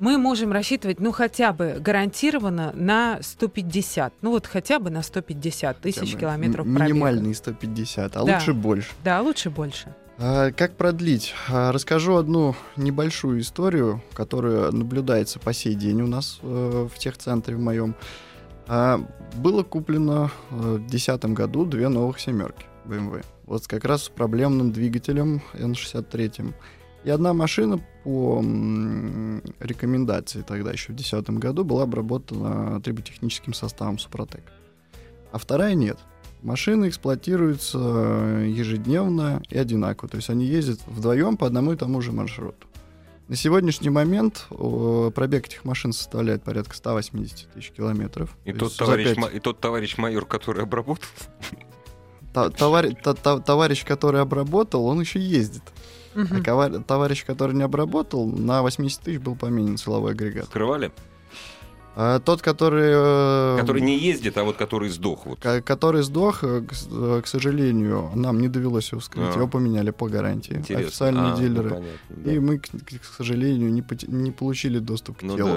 мы 0.00 0.18
можем 0.18 0.50
рассчитывать, 0.52 0.98
ну, 0.98 1.12
хотя 1.12 1.52
бы 1.52 1.76
гарантированно 1.78 2.72
на 2.74 3.18
150. 3.22 4.14
Ну, 4.22 4.30
вот 4.30 4.46
хотя 4.46 4.78
бы 4.78 4.90
на 4.90 5.02
150 5.02 5.78
тысяч 5.80 6.16
километров 6.16 6.64
пробега. 6.66 6.84
Минимальные 6.84 7.34
150, 7.34 8.16
а 8.16 8.24
Да. 8.24 8.34
лучше 8.34 8.52
больше. 8.54 8.88
Да, 9.04 9.20
лучше 9.20 9.50
больше. 9.50 9.94
А, 10.18 10.50
Как 10.52 10.76
продлить? 10.76 11.34
А, 11.48 11.70
Расскажу 11.72 12.16
одну 12.16 12.54
небольшую 12.76 13.40
историю, 13.40 14.02
которая 14.12 14.70
наблюдается 14.70 15.38
по 15.38 15.52
сей 15.52 15.74
день 15.74 16.02
у 16.02 16.06
нас 16.06 16.40
э, 16.42 16.88
в 16.92 16.98
техцентре 16.98 17.56
в 17.56 17.60
моем. 17.60 17.94
А, 18.66 19.00
Было 19.36 19.62
куплено 19.62 20.30
э, 20.50 20.54
в 20.54 20.78
2010 20.88 21.24
году 21.26 21.64
две 21.64 21.88
новых 21.88 22.20
семерки 22.20 22.64
BMW. 22.86 23.24
Вот 23.44 23.66
как 23.66 23.84
раз 23.84 24.04
с 24.04 24.08
проблемным 24.08 24.72
двигателем 24.72 25.42
N63. 25.54 26.52
И 27.04 27.10
одна 27.10 27.32
машина 27.32 27.80
по 28.04 28.40
рекомендации 29.60 30.42
тогда 30.42 30.72
еще 30.72 30.92
в 30.92 30.96
2010 30.96 31.30
году 31.38 31.64
была 31.64 31.84
обработана 31.84 32.80
триботехническим 32.80 33.54
составом 33.54 33.98
Супротек. 33.98 34.42
А 35.32 35.38
вторая 35.38 35.74
нет. 35.74 35.98
Машины 36.42 36.88
эксплуатируются 36.88 37.78
ежедневно 37.78 39.42
и 39.50 39.58
одинаково. 39.58 40.08
То 40.08 40.16
есть 40.16 40.30
они 40.30 40.44
ездят 40.46 40.80
вдвоем 40.86 41.36
по 41.36 41.46
одному 41.46 41.72
и 41.72 41.76
тому 41.76 42.00
же 42.00 42.12
маршруту. 42.12 42.66
На 43.28 43.36
сегодняшний 43.36 43.90
момент 43.90 44.46
э, 44.50 45.10
пробег 45.14 45.46
этих 45.46 45.64
машин 45.64 45.92
составляет 45.92 46.42
порядка 46.42 46.74
180 46.74 47.52
тысяч 47.52 47.70
километров. 47.70 48.36
И 48.44 48.52
То 48.52 48.60
тот, 48.60 48.76
товарищ, 48.76 49.06
пять- 49.08 49.18
ма- 49.18 49.28
и 49.28 49.38
тот 49.38 49.60
товарищ 49.60 49.96
майор, 49.98 50.26
который 50.26 50.64
обработал, 50.64 51.06
та- 52.34 52.50
товарищ, 52.50 52.94
та- 53.04 53.14
та- 53.14 53.38
товарищ, 53.38 53.84
который 53.84 54.20
обработал, 54.20 54.84
он 54.86 55.00
еще 55.00 55.20
ездит. 55.20 55.62
А 56.14 56.18
Мгм. 56.18 56.42
ковар- 56.42 56.82
товарищ, 56.84 57.24
который 57.24 57.54
не 57.54 57.62
обработал, 57.62 58.26
на 58.26 58.62
80 58.62 59.00
тысяч 59.02 59.20
был 59.20 59.36
поменен 59.36 59.76
силовой 59.76 60.12
агрегат. 60.12 60.46
скрывали, 60.46 60.90
А 61.96 62.18
тот, 62.20 62.40
который... 62.40 62.90
э, 62.94 63.58
который 63.60 63.82
не 63.82 63.98
ездит, 63.98 64.36
а 64.38 64.44
вот 64.44 64.56
который 64.56 64.88
сдох. 64.90 65.26
Вот. 65.26 65.40
ко- 65.40 65.60
который 65.60 66.02
сдох, 66.02 66.42
э, 66.44 66.62
к, 66.62 66.72
э, 66.90 67.20
к 67.22 67.26
сожалению, 67.26 68.10
нам 68.14 68.40
не 68.40 68.48
довелось 68.48 68.90
его 68.92 69.00
вскрыть, 69.00 69.34
А. 69.34 69.38
его 69.38 69.48
поменяли 69.48 69.90
по 69.90 70.08
гарантии. 70.08 70.54
Интересно. 70.54 70.86
Официальные 70.86 71.32
А, 71.32 71.36
ну, 71.36 71.40
дилеры. 71.42 71.70
понятно, 71.70 71.88
да. 72.10 72.32
И 72.32 72.38
мы, 72.38 72.58
к, 72.58 72.68
к 72.68 73.04
сожалению, 73.16 73.72
не, 73.72 73.82
поте- 73.82 74.06
не 74.10 74.30
получили 74.30 74.78
доступ 74.78 75.18
к 75.18 75.22
Ну 75.22 75.36
телу. 75.36 75.48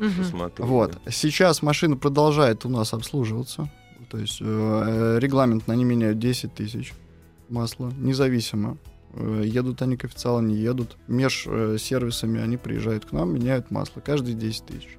да, 0.00 0.06
посмотри, 0.18 0.64
Вот. 0.64 0.98
да. 1.04 1.10
Сейчас 1.10 1.62
машина 1.62 1.96
продолжает 1.96 2.64
у 2.64 2.68
нас 2.68 2.92
обслуживаться. 2.92 3.70
То 4.10 4.18
есть 4.18 4.38
э, 4.40 5.18
регламент 5.20 5.68
на 5.68 5.74
не 5.76 5.84
меняют 5.84 6.18
10 6.18 6.52
тысяч 6.52 6.92
масла, 7.48 7.92
независимо. 7.96 8.76
Э, 9.14 9.42
едут 9.44 9.82
они 9.82 9.96
к 9.96 10.04
официалу, 10.04 10.40
не 10.40 10.56
едут. 10.56 10.96
Меж 11.08 11.44
э, 11.46 11.76
сервисами 11.78 12.40
они 12.40 12.56
приезжают 12.56 13.04
к 13.06 13.12
нам, 13.12 13.34
меняют 13.34 13.70
масло 13.70 14.00
каждые 14.00 14.34
10 14.34 14.64
тысяч. 14.66 14.98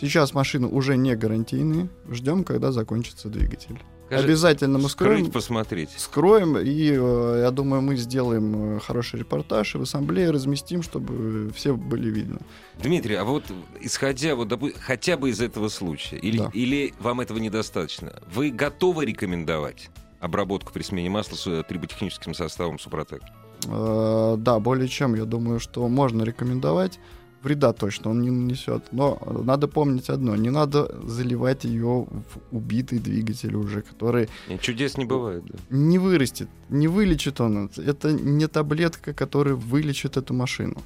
Сейчас 0.00 0.34
машины 0.34 0.66
уже 0.66 0.96
не 0.96 1.14
гарантийные. 1.14 1.88
Ждем, 2.10 2.44
когда 2.44 2.72
закончится 2.72 3.28
двигатель. 3.28 3.78
Скажи, 4.06 4.24
Обязательно 4.24 4.78
мы 4.78 4.88
Скрыть, 4.90 5.10
скроем, 5.12 5.30
посмотреть. 5.30 5.90
скроем, 5.96 6.58
и 6.58 6.90
э, 6.92 7.40
я 7.44 7.50
думаю, 7.50 7.80
мы 7.80 7.96
сделаем 7.96 8.78
хороший 8.80 9.20
репортаж 9.20 9.74
и 9.74 9.78
в 9.78 9.82
ассамблее 9.82 10.30
разместим, 10.30 10.82
чтобы 10.82 11.50
все 11.54 11.74
были 11.74 12.10
видно. 12.10 12.40
Дмитрий, 12.82 13.14
а 13.14 13.24
вот 13.24 13.44
исходя 13.80 14.34
вот 14.34 14.48
допу- 14.52 14.74
хотя 14.78 15.16
бы 15.16 15.30
из 15.30 15.40
этого 15.40 15.68
случая, 15.68 16.16
или, 16.18 16.38
Да. 16.38 16.50
или 16.52 16.92
вам 17.00 17.20
этого 17.22 17.38
недостаточно, 17.38 18.12
вы 18.34 18.50
готовы 18.50 19.06
рекомендовать 19.06 19.88
обработку 20.20 20.72
при 20.74 20.82
смене 20.82 21.08
масла 21.08 21.36
с 21.36 21.62
триботехническим 21.62 22.34
составом 22.34 22.78
Супротек? 22.78 23.22
Э, 23.68 24.36
да, 24.38 24.58
более 24.58 24.88
чем, 24.88 25.14
я 25.14 25.24
думаю, 25.24 25.60
что 25.60 25.88
можно 25.88 26.22
рекомендовать. 26.22 26.98
Вреда 27.42 27.72
точно 27.72 28.10
он 28.10 28.22
не 28.22 28.30
нанесет. 28.30 28.84
Но 28.92 29.18
э, 29.20 29.42
надо 29.42 29.66
помнить 29.68 30.08
одно: 30.10 30.36
не 30.36 30.50
надо 30.50 30.94
заливать 31.04 31.64
ее 31.64 32.06
в 32.06 32.56
убитый 32.56 32.98
двигатель 32.98 33.56
уже, 33.56 33.82
который 33.82 34.28
Чудес 34.60 34.96
не 34.96 35.04
бывает, 35.04 35.44
да. 35.46 35.58
не 35.70 35.98
вырастет, 35.98 36.48
не 36.68 36.88
вылечит 36.88 37.40
он. 37.40 37.66
это. 37.66 37.82
Это 37.82 38.12
не 38.12 38.46
таблетка, 38.46 39.12
которая 39.12 39.54
вылечит 39.54 40.16
эту 40.16 40.34
машину. 40.34 40.76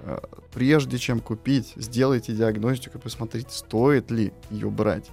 Э, 0.00 0.18
Прежде 0.52 0.96
чем 0.96 1.20
купить, 1.20 1.74
сделайте 1.76 2.32
диагностику, 2.32 2.98
посмотрите, 2.98 3.50
стоит 3.50 4.10
ли 4.10 4.32
ее 4.50 4.70
брать. 4.70 5.10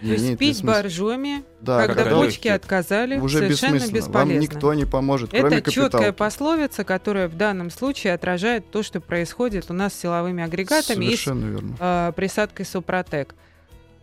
То 0.00 0.06
есть 0.06 0.24
Имеет 0.24 0.38
пить 0.38 0.64
боржоми, 0.64 1.44
Да, 1.60 1.86
когда 1.86 2.04
когда 2.04 2.16
почки 2.16 2.48
отказали, 2.48 3.18
уже 3.18 3.38
совершенно 3.38 3.74
бесполезно. 3.78 4.12
Вам 4.12 4.38
никто 4.38 4.74
не 4.74 4.84
поможет, 4.84 5.30
кроме 5.30 5.56
Это 5.58 5.70
четкая 5.70 6.12
пословица, 6.12 6.84
которая 6.84 7.28
в 7.28 7.36
данном 7.36 7.70
случае 7.70 8.14
отражает 8.14 8.70
то, 8.70 8.82
что 8.82 9.00
происходит 9.00 9.70
у 9.70 9.74
нас 9.74 9.94
с 9.94 9.98
силовыми 10.00 10.42
агрегатами 10.44 11.04
и 11.04 11.16
с 11.16 11.22
Совершенно 11.22 11.46
верно. 11.46 11.76
э, 11.80 12.12
присадкой 12.14 12.64
Супротек. 12.66 13.34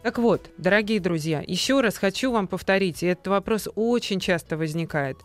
Так 0.03 0.19
вот, 0.19 0.49
дорогие 0.58 0.99
друзья, 0.99 1.43
еще 1.45 1.81
раз 1.81 1.97
хочу 1.97 2.31
вам 2.31 2.47
повторить, 2.47 3.01
и 3.01 3.08
этот 3.08 3.27
вопрос 3.27 3.67
очень 3.75 4.19
часто 4.19 4.58
возникает. 4.58 5.17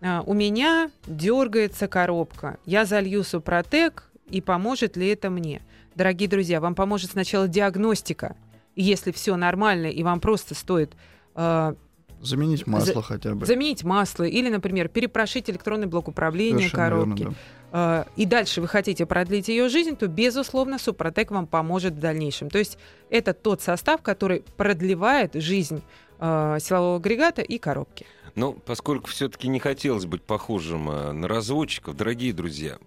А, 0.00 0.22
у 0.24 0.32
меня 0.32 0.90
дергается 1.06 1.88
коробка. 1.88 2.58
Я 2.64 2.84
залью 2.84 3.24
Супротек, 3.24 4.04
и 4.30 4.40
поможет 4.40 4.96
ли 4.96 5.08
это 5.08 5.28
мне? 5.28 5.60
Дорогие 5.94 6.28
друзья, 6.28 6.60
вам 6.60 6.74
поможет 6.74 7.10
сначала 7.10 7.48
диагностика. 7.48 8.36
Если 8.76 9.12
все 9.12 9.36
нормально, 9.36 9.86
и 9.86 10.02
вам 10.02 10.20
просто 10.20 10.54
стоит 10.54 10.94
э, 11.34 11.74
Заменить 12.20 12.66
масло 12.66 13.02
хотя 13.02 13.34
бы. 13.34 13.44
заменить 13.44 13.84
масло 13.84 14.24
или, 14.24 14.48
например, 14.48 14.88
перепрошить 14.88 15.50
электронный 15.50 15.86
блок 15.86 16.08
управления 16.08 16.68
Совершенно 16.68 16.82
коробки, 16.82 17.18
верно, 17.20 17.36
да. 17.72 18.06
э, 18.06 18.20
и 18.20 18.26
дальше 18.26 18.60
вы 18.60 18.68
хотите 18.68 19.04
продлить 19.04 19.48
ее 19.48 19.68
жизнь, 19.68 19.96
то, 19.96 20.06
безусловно, 20.08 20.78
Супротек 20.78 21.30
вам 21.30 21.46
поможет 21.46 21.94
в 21.94 21.98
дальнейшем. 21.98 22.48
То 22.50 22.58
есть 22.58 22.78
это 23.10 23.34
тот 23.34 23.60
состав, 23.60 24.02
который 24.02 24.42
продлевает 24.56 25.34
жизнь 25.34 25.82
э, 26.18 26.58
силового 26.60 26.96
агрегата 26.96 27.42
и 27.42 27.58
коробки. 27.58 28.06
Но 28.34 28.52
поскольку 28.52 29.08
все-таки 29.08 29.48
не 29.48 29.60
хотелось 29.60 30.06
быть 30.06 30.22
похожим 30.22 30.90
э, 30.90 31.12
на 31.12 31.28
разводчиков, 31.28 31.96
дорогие 31.96 32.32
друзья, 32.32 32.78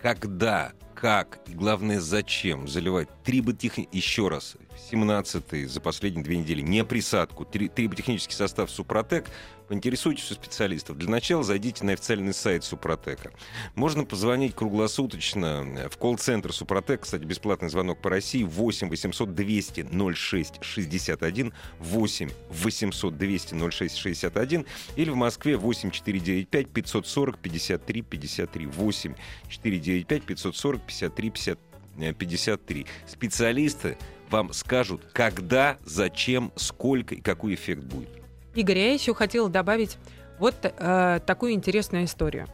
когда, 0.00 0.72
как 1.02 1.40
и 1.48 1.52
главное 1.52 2.00
зачем 2.00 2.68
заливать 2.68 3.08
триботехни... 3.24 3.88
Еще 3.90 4.28
раз, 4.28 4.54
17 4.92 5.68
за 5.68 5.80
последние 5.80 6.22
две 6.22 6.36
недели, 6.36 6.60
не 6.60 6.84
присадку, 6.84 7.44
три- 7.44 7.68
триботехнический 7.68 8.36
состав 8.36 8.70
Супротек, 8.70 9.26
поинтересуйтесь 9.66 10.30
у 10.30 10.34
специалистов. 10.34 10.98
Для 10.98 11.10
начала 11.10 11.42
зайдите 11.42 11.82
на 11.84 11.94
официальный 11.94 12.32
сайт 12.32 12.62
Супротека. 12.62 13.32
Можно 13.74 14.04
позвонить 14.04 14.54
круглосуточно 14.54 15.66
э, 15.76 15.88
в 15.88 15.96
колл-центр 15.96 16.52
Супротек, 16.52 17.00
кстати, 17.00 17.24
бесплатный 17.24 17.68
звонок 17.68 18.00
по 18.00 18.10
России, 18.10 18.44
8 18.44 18.88
800 18.88 19.34
200 19.34 19.86
06 20.14 20.62
61, 20.62 21.52
8 21.80 22.30
800 22.50 23.18
200 23.18 23.70
06 23.70 23.96
61, 23.96 24.66
или 24.96 25.10
в 25.10 25.16
Москве 25.16 25.56
8 25.56 25.90
495 25.90 26.68
540 26.68 27.38
53 27.38 28.02
53, 28.02 28.66
8 28.66 29.14
495 29.48 30.22
540 30.24 30.82
53 30.82 30.91
50 31.00 31.58
э, 31.98 32.12
53. 32.12 32.86
Специалисты 33.06 33.96
вам 34.30 34.52
скажут, 34.52 35.02
когда, 35.12 35.76
зачем, 35.84 36.52
сколько 36.56 37.14
и 37.14 37.20
какой 37.20 37.54
эффект 37.54 37.82
будет. 37.82 38.08
Игорь, 38.54 38.78
я 38.78 38.92
еще 38.92 39.14
хотела 39.14 39.48
добавить 39.48 39.98
вот 40.38 40.54
э, 40.62 41.20
такую 41.26 41.52
интересную 41.52 42.04
историю. 42.06 42.46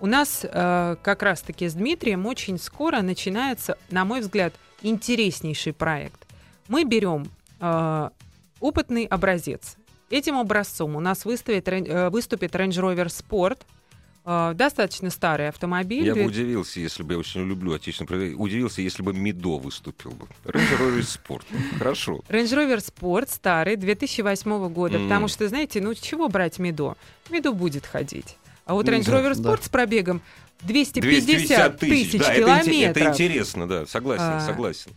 У 0.00 0.06
нас 0.06 0.44
э, 0.44 0.96
как 1.02 1.22
раз-таки 1.22 1.68
с 1.68 1.74
Дмитрием 1.74 2.26
очень 2.26 2.58
скоро 2.58 3.00
начинается, 3.02 3.78
на 3.90 4.04
мой 4.04 4.20
взгляд, 4.20 4.52
интереснейший 4.82 5.72
проект. 5.72 6.26
Мы 6.68 6.84
берем 6.84 7.26
э, 7.60 8.10
опытный 8.60 9.04
образец. 9.04 9.76
Этим 10.10 10.36
образцом 10.38 10.96
у 10.96 11.00
нас 11.00 11.24
выставит, 11.24 11.68
э, 11.68 12.10
выступит 12.10 12.54
Range 12.54 12.70
Rover 12.70 13.06
Sport, 13.06 13.58
достаточно 14.24 15.10
старый 15.10 15.48
автомобиль. 15.48 16.06
Я 16.06 16.14
бы 16.14 16.24
удивился, 16.24 16.80
если 16.80 17.02
бы, 17.02 17.14
я 17.14 17.18
очень 17.18 17.46
люблю 17.46 17.74
производство, 18.06 18.42
удивился, 18.42 18.80
если 18.80 19.02
бы 19.02 19.12
Мидо 19.12 19.58
выступил 19.58 20.12
бы. 20.12 20.26
Range 20.44 20.78
Rover 20.78 21.00
Sport. 21.00 21.44
Хорошо. 21.78 22.20
Range 22.28 22.44
Rover 22.50 22.78
Sport 22.78 23.28
старый, 23.30 23.76
2008 23.76 24.68
года, 24.68 24.98
потому 24.98 25.28
что, 25.28 25.46
знаете, 25.48 25.80
ну 25.80 25.94
чего 25.94 26.28
брать 26.28 26.58
Медо? 26.58 26.96
Медо 27.30 27.52
будет 27.52 27.84
ходить. 27.84 28.36
А 28.64 28.72
вот 28.74 28.88
Range 28.88 29.02
Rover 29.02 29.34
да. 29.34 29.50
Sport 29.50 29.64
с 29.64 29.68
пробегом 29.68 30.22
250 30.62 31.10
тысяч 31.10 31.48
Да, 31.48 31.66
это, 31.66 31.86
инте- 31.86 32.18
это 32.18 32.34
километров. 32.34 33.08
интересно, 33.08 33.68
да, 33.68 33.86
согласен, 33.86 34.24
А, 34.24 34.40
согласен. 34.40 34.90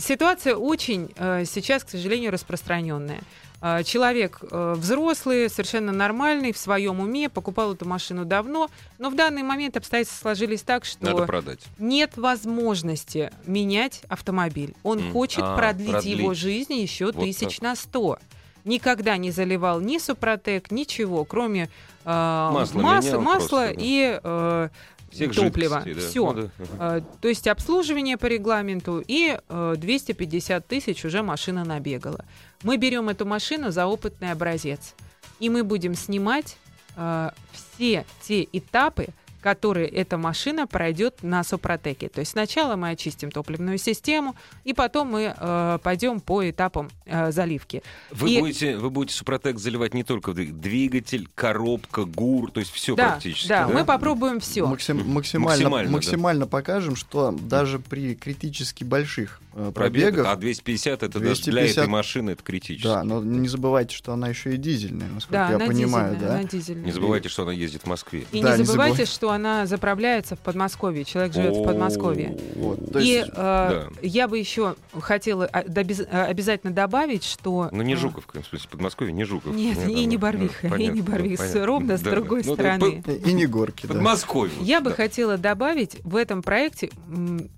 Ситуация 0.00 0.54
очень 0.54 1.10
э, 1.16 1.44
сейчас, 1.44 1.82
к 1.82 1.90
сожалению, 1.90 2.30
распространенная. 2.30 3.20
Э, 3.62 3.82
Человек 3.84 4.40
э, 4.50 4.74
взрослый, 4.76 5.48
совершенно 5.48 5.92
нормальный, 5.92 6.52
в 6.52 6.58
своем 6.58 6.98
уме, 7.00 7.28
покупал 7.28 7.74
эту 7.74 7.86
машину 7.88 8.24
давно, 8.24 8.68
но 8.98 9.08
в 9.08 9.14
данный 9.14 9.42
момент 9.44 9.76
обстоятельства 9.76 10.20
сложились 10.34 10.62
так, 10.62 10.84
что 10.84 11.04
Надо 11.04 11.24
продать. 11.26 11.60
нет 11.78 12.16
возможности 12.16 13.30
менять 13.46 14.02
автомобиль. 14.08 14.74
Он 14.82 14.98
М, 14.98 15.12
хочет 15.12 15.44
а, 15.44 15.56
продлить, 15.56 15.90
продлить. 15.92 16.18
его 16.18 16.34
жизнь 16.34 16.74
еще 16.74 17.06
Вот 17.06 17.16
тысяч 17.24 17.56
так. 17.56 17.62
на 17.62 17.76
сто. 17.76 18.18
Никогда 18.64 19.16
не 19.16 19.30
заливал 19.30 19.80
ни 19.80 19.98
Супротек, 19.98 20.70
ничего, 20.70 21.24
кроме 21.24 21.64
э, 22.04 22.08
Масло 22.08 22.80
мас- 22.80 23.04
менял 23.04 23.20
масла 23.20 23.58
просто, 23.66 23.74
и 23.78 24.20
э, 24.22 24.68
Всех 25.10 25.34
топлива. 25.34 25.82
да. 25.84 26.00
Все. 26.00 26.32
Ну 26.32 26.42
да. 26.78 26.96
Э, 26.98 27.00
То 27.20 27.28
есть 27.28 27.46
обслуживание 27.48 28.16
по 28.16 28.26
регламенту 28.26 29.02
и 29.06 29.36
э, 29.48 29.74
250 29.76 30.66
тысяч 30.66 31.04
уже 31.04 31.22
машина 31.22 31.64
набегала. 31.64 32.24
Мы 32.62 32.76
берем 32.76 33.08
эту 33.08 33.26
машину 33.26 33.70
за 33.70 33.86
опытный 33.86 34.30
образец. 34.32 34.94
И 35.40 35.50
мы 35.50 35.64
будем 35.64 35.94
снимать 35.94 36.56
э, 36.96 37.30
все 37.52 38.04
те 38.26 38.48
этапы, 38.52 39.08
который 39.40 39.88
эта 39.88 40.16
машина 40.18 40.68
пройдет 40.68 41.24
на 41.24 41.42
Супротеке. 41.42 42.08
То 42.08 42.20
есть 42.20 42.30
сначала 42.30 42.76
мы 42.76 42.90
очистим 42.90 43.32
топливную 43.32 43.76
систему, 43.76 44.36
и 44.62 44.72
потом 44.72 45.08
мы 45.08 45.34
э, 45.36 45.78
пойдем 45.82 46.20
по 46.20 46.48
этапам 46.48 46.90
э, 47.06 47.32
заливки. 47.32 47.82
Вы, 48.12 48.30
И- 48.34 48.38
будете, 48.38 48.76
вы 48.76 48.88
будете 48.90 49.16
Супротек 49.18 49.58
заливать 49.58 49.94
не 49.94 50.04
только 50.04 50.32
двигатель, 50.32 51.28
коробка, 51.34 52.04
ГУР, 52.04 52.52
то 52.52 52.60
есть 52.60 52.70
все 52.72 52.94
да, 52.94 53.08
практически. 53.08 53.48
да, 53.48 53.66
да? 53.66 53.74
мы 53.74 53.84
попробуем 53.84 54.38
все. 54.38 54.64
Максим- 54.64 55.04
максимально, 55.08 55.48
Максимально, 55.64 55.90
максимально, 55.90 56.44
да. 56.44 56.50
покажем, 56.50 56.94
что 56.94 57.32
даже 57.32 57.80
при 57.80 58.14
критически 58.14 58.84
больших 58.84 59.40
э, 59.54 59.72
Пробег, 59.74 60.04
пробегах, 60.14 60.26
а 60.28 60.36
250 60.36 61.02
это 61.02 61.18
даже 61.18 61.42
для 61.42 61.52
250 61.52 61.78
этой 61.78 61.88
машины 61.88 62.30
это 62.30 62.42
критически. 62.42 62.86
да, 62.86 63.02
но 63.04 63.22
не 63.22 63.48
забывайте, 63.48 63.94
что 63.94 64.12
она 64.12 64.28
еще 64.28 64.54
и 64.54 64.56
дизельная, 64.56 65.08
насколько 65.08 65.32
Да, 65.32 65.50
я 65.50 65.56
она 65.56 65.66
понимаю, 65.66 66.14
дизельная, 66.14 66.28
да. 66.34 66.38
она 66.38 66.48
дизельная. 66.48 66.84
Не 66.84 66.92
забывайте, 66.92 67.28
что 67.28 67.42
она 67.42 67.52
ездит 67.52 67.82
в 67.82 67.86
Москве. 67.86 68.24
И 68.32 68.42
Да, 68.42 68.52
не 68.54 68.60
не 68.60 68.64
забывайте, 68.64 69.04
забывай. 69.04 69.06
что 69.06 69.30
она 69.30 69.66
заправляется 69.66 70.36
в 70.36 70.38
Подмосковье. 70.38 71.04
Человек 71.04 71.34
живет 71.34 71.56
в 71.56 71.64
Подмосковье. 71.64 72.38
Вот, 72.56 72.92
то 72.92 72.98
И 72.98 73.06
есть, 73.06 73.28
э, 73.28 73.32
да. 73.34 73.88
я 74.02 74.28
бы 74.28 74.38
еще 74.38 74.76
хотела 75.00 75.46
а, 75.46 75.60
а, 75.60 76.24
обязательно 76.26 76.72
добавить, 76.72 77.24
что... 77.24 77.68
Ну, 77.72 77.82
не 77.82 77.94
э, 77.94 77.96
Жуковка, 77.96 78.42
в 78.42 78.46
смысле, 78.46 78.68
Подмосковье, 78.70 79.12
не 79.12 79.24
Жуков. 79.24 79.54
Нет, 79.54 79.78
Ну, 79.84 79.90
и 79.90 80.04
не 80.04 80.16
ну, 80.16 80.22
Барвиха, 80.22 80.68
ну, 80.68 80.76
и 80.76 80.86
не 80.86 81.00
Барвиха, 81.00 81.42
понятно. 81.42 81.66
ровно 81.66 81.98
с 81.98 82.00
Да, 82.02 82.10
другой 82.10 82.42
ну, 82.44 82.56
да, 82.56 82.76
стороны. 82.76 83.02
и 83.06 83.32
и 83.32 83.34
не 83.34 83.46
горки, 83.46 83.86
да. 83.86 83.94
Подмосковье. 83.94 84.54
Я 84.60 84.80
бы 84.80 84.90
да. 84.90 84.96
хотела 84.96 85.36
добавить 85.38 85.96
в 86.04 86.16
этом 86.16 86.42
проекте, 86.42 86.90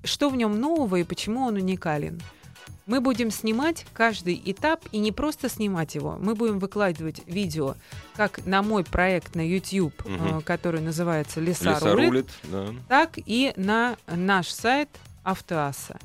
что 0.04 0.30
в 0.30 0.36
нем 0.36 0.58
нового 0.60 0.96
и 0.96 1.04
почему 1.04 1.46
он 1.46 1.56
уникален. 1.56 1.83
Мы 2.86 3.00
будем 3.00 3.30
снимать 3.30 3.86
каждый 3.94 4.40
этап 4.44 4.84
и 4.92 4.98
не 4.98 5.10
просто 5.10 5.48
снимать 5.48 5.94
его, 5.94 6.18
мы 6.20 6.34
будем 6.34 6.58
выкладывать 6.58 7.22
видео 7.26 7.76
как 8.14 8.44
на 8.44 8.62
мой 8.62 8.84
проект 8.84 9.34
на 9.34 9.46
YouTube, 9.46 9.94
э, 10.04 10.40
который 10.44 10.82
называется 10.82 11.40
«Леса, 11.40 11.70
Леса 11.70 11.92
рулит», 11.92 12.10
рулит, 12.10 12.26
да. 12.44 12.66
так 12.88 13.12
и 13.16 13.54
на 13.56 13.96
наш 14.06 14.48
сайт 14.48 14.90
Автоасса. 15.22 15.98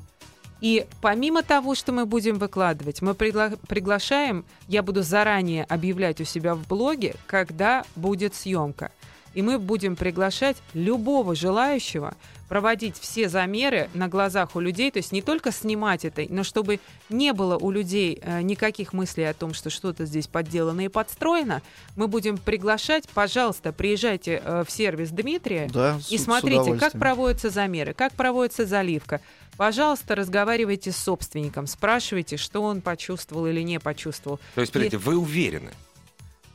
И 0.60 0.86
помимо 1.00 1.42
того, 1.42 1.74
что 1.74 1.92
мы 1.92 2.04
будем 2.06 2.38
выкладывать, 2.38 3.00
мы 3.02 3.12
пригла- 3.12 3.58
приглашаем, 3.66 4.44
я 4.68 4.82
буду 4.82 5.02
заранее 5.02 5.64
объявлять 5.64 6.20
у 6.20 6.24
себя 6.24 6.54
в 6.54 6.66
блоге, 6.66 7.14
когда 7.26 7.84
будет 7.96 8.34
съемка. 8.34 8.92
И 9.34 9.42
мы 9.42 9.58
будем 9.58 9.94
приглашать 9.96 10.56
любого 10.74 11.34
желающего 11.34 12.14
проводить 12.48 12.96
все 12.98 13.28
замеры 13.28 13.88
на 13.94 14.08
глазах 14.08 14.56
у 14.56 14.60
людей, 14.60 14.90
то 14.90 14.98
есть 14.98 15.12
не 15.12 15.22
только 15.22 15.52
снимать 15.52 16.04
это, 16.04 16.26
но 16.28 16.42
чтобы 16.42 16.80
не 17.08 17.32
было 17.32 17.56
у 17.56 17.70
людей 17.70 18.18
э, 18.20 18.42
никаких 18.42 18.92
мыслей 18.92 19.30
о 19.30 19.34
том, 19.34 19.54
что 19.54 19.70
что-то 19.70 20.04
здесь 20.04 20.26
подделано 20.26 20.80
и 20.80 20.88
подстроено, 20.88 21.62
мы 21.94 22.08
будем 22.08 22.38
приглашать, 22.38 23.08
пожалуйста, 23.10 23.72
приезжайте 23.72 24.42
э, 24.44 24.64
в 24.66 24.70
сервис 24.72 25.10
Дмитрия, 25.10 25.70
Да, 25.72 26.00
с- 26.00 26.10
и 26.10 26.18
с 26.18 26.24
смотрите, 26.24 26.56
как 26.56 26.62
удовольствием. 26.64 27.00
проводятся 27.00 27.50
замеры, 27.50 27.94
как 27.94 28.12
проводится 28.14 28.66
заливка. 28.66 29.20
Пожалуйста, 29.56 30.16
разговаривайте 30.16 30.90
с 30.90 30.96
собственником, 30.96 31.68
спрашивайте, 31.68 32.36
что 32.36 32.62
он 32.62 32.80
почувствовал 32.80 33.46
или 33.46 33.60
не 33.60 33.78
почувствовал. 33.78 34.40
То 34.56 34.62
есть, 34.62 34.72
смотрите, 34.72 34.96
вы 34.96 35.16
уверены? 35.16 35.70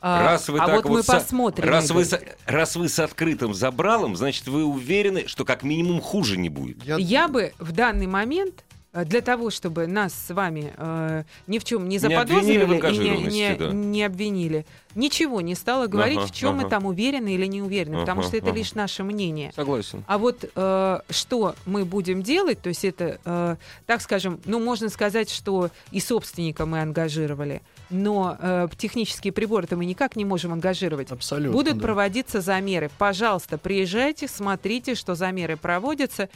А, 0.00 0.24
Раз 0.24 0.48
вы 0.48 0.58
а 0.58 0.66
так 0.66 0.84
вот 0.84 0.92
мы 0.92 1.02
со- 1.02 1.12
посмотрим. 1.14 1.68
Раз 1.68 1.90
вы, 1.90 2.04
со- 2.04 2.20
раз 2.46 2.76
вы 2.76 2.88
с 2.88 2.98
открытым 2.98 3.54
забралом, 3.54 4.14
значит, 4.16 4.46
вы 4.46 4.64
уверены, 4.64 5.24
что 5.26 5.44
как 5.44 5.62
минимум 5.62 6.00
хуже 6.00 6.36
не 6.36 6.48
будет. 6.48 6.82
Я- 6.84 6.96
Я 6.98 7.28
бы 7.28 7.52
в 7.58 7.72
данный 7.72 8.06
момент 8.06 8.62
э, 8.92 9.04
для 9.04 9.20
того, 9.20 9.50
чтобы 9.50 9.86
нас 9.86 10.14
с 10.14 10.32
вами 10.32 10.72
э, 10.76 11.24
ни 11.46 11.58
в 11.58 11.64
чем 11.64 11.88
не 11.88 11.96
Не 11.96 11.98
заподозрили 11.98 12.64
и 12.64 12.98
не, 12.98 13.26
не- 13.30 13.54
да. 13.56 13.70
не 13.72 14.02
обвинили, 14.04 14.64
ничего 14.94 15.40
не 15.42 15.54
стала 15.54 15.86
говорить, 15.86 16.18
Ага, 16.18 16.26
в 16.28 16.32
чем 16.32 16.54
мы 16.56 16.60
ага. 16.62 16.70
там 16.70 16.86
уверены 16.86 17.34
или 17.34 17.44
не 17.46 17.60
уверены, 17.60 17.98
потому 18.00 18.20
Ага, 18.20 18.28
что 18.28 18.36
это 18.38 18.48
ага. 18.48 18.56
лишь 18.58 18.74
наше 18.74 19.02
мнение. 19.02 19.52
Согласен. 19.56 20.02
А 20.06 20.16
вот 20.18 20.50
э, 20.54 21.00
что 21.10 21.54
мы 21.66 21.84
будем 21.84 22.22
делать, 22.22 22.60
то 22.62 22.68
есть 22.70 22.84
это, 22.86 23.18
э, 23.24 23.56
так 23.86 24.00
скажем, 24.00 24.40
ну 24.46 24.60
можно 24.60 24.88
сказать, 24.88 25.30
что 25.30 25.70
и 25.90 26.00
собственника 26.00 26.64
мы 26.64 26.80
ангажировали, 26.80 27.60
но 27.90 28.36
э, 28.40 28.68
технические 28.76 29.32
приборы-то 29.32 29.76
мы 29.76 29.84
никак 29.84 30.16
не 30.16 30.24
можем 30.24 30.52
ангажировать. 30.52 31.10
Абсолютно. 31.12 31.52
Будут 31.52 31.76
да. 31.78 31.82
проводиться 31.82 32.40
замеры. 32.40 32.90
Пожалуйста, 32.98 33.58
приезжайте, 33.58 34.28
смотрите, 34.28 34.94
что 34.94 35.14
замеры 35.14 35.56
проводятся. 35.56 36.28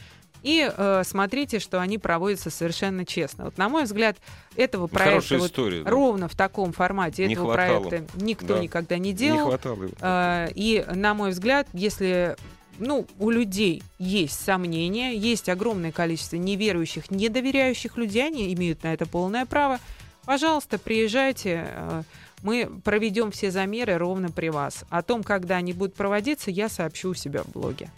И 0.43 0.67
э, 0.75 1.03
смотрите, 1.05 1.59
что 1.59 1.79
они 1.79 1.99
проводятся 1.99 2.49
совершенно 2.49 3.05
честно. 3.05 3.45
Вот, 3.45 3.57
на 3.59 3.69
мой 3.69 3.83
взгляд, 3.83 4.17
этого 4.55 4.87
проекта 4.87 5.37
вот 5.37 5.45
история. 5.51 5.83
да. 5.83 5.91
ровно 5.91 6.27
в 6.27 6.35
таком 6.35 6.71
формате 6.73 7.27
Не 7.27 7.33
этого 7.33 7.53
хватало. 7.53 7.89
проекта 7.89 8.15
никто 8.23 8.55
Да. 8.55 8.59
никогда 8.59 8.97
не 8.97 9.09
Не 9.11 9.15
делал. 9.15 9.49
хватало 9.49 9.83
его. 9.83 9.93
Э, 10.01 10.47
И, 10.55 10.83
на 10.95 11.13
мой 11.13 11.29
взгляд, 11.31 11.67
если 11.73 12.35
ну, 12.79 13.05
у 13.19 13.29
людей 13.29 13.83
есть 13.99 14.43
сомнения, 14.43 15.15
есть 15.15 15.47
огромное 15.49 15.91
количество 15.91 16.37
неверующих, 16.37 17.11
недоверяющих 17.11 17.95
людей, 17.97 18.25
они 18.25 18.51
имеют 18.55 18.81
на 18.83 18.93
это 18.93 19.05
полное 19.05 19.45
право. 19.45 19.79
Пожалуйста, 20.25 20.77
приезжайте, 20.77 21.65
э, 21.67 22.03
мы 22.43 22.69
проведем 22.83 23.31
все 23.31 23.51
замеры 23.51 23.97
ровно 23.97 24.29
при 24.29 24.49
вас. 24.49 24.85
О 24.89 25.01
том, 25.01 25.23
когда 25.23 25.57
они 25.57 25.73
будут 25.73 25.95
проводиться, 25.95 26.51
я 26.51 26.69
сообщу 26.69 27.09
у 27.09 27.13
себя 27.13 27.43
в 27.43 27.51
блоге. 27.51 27.89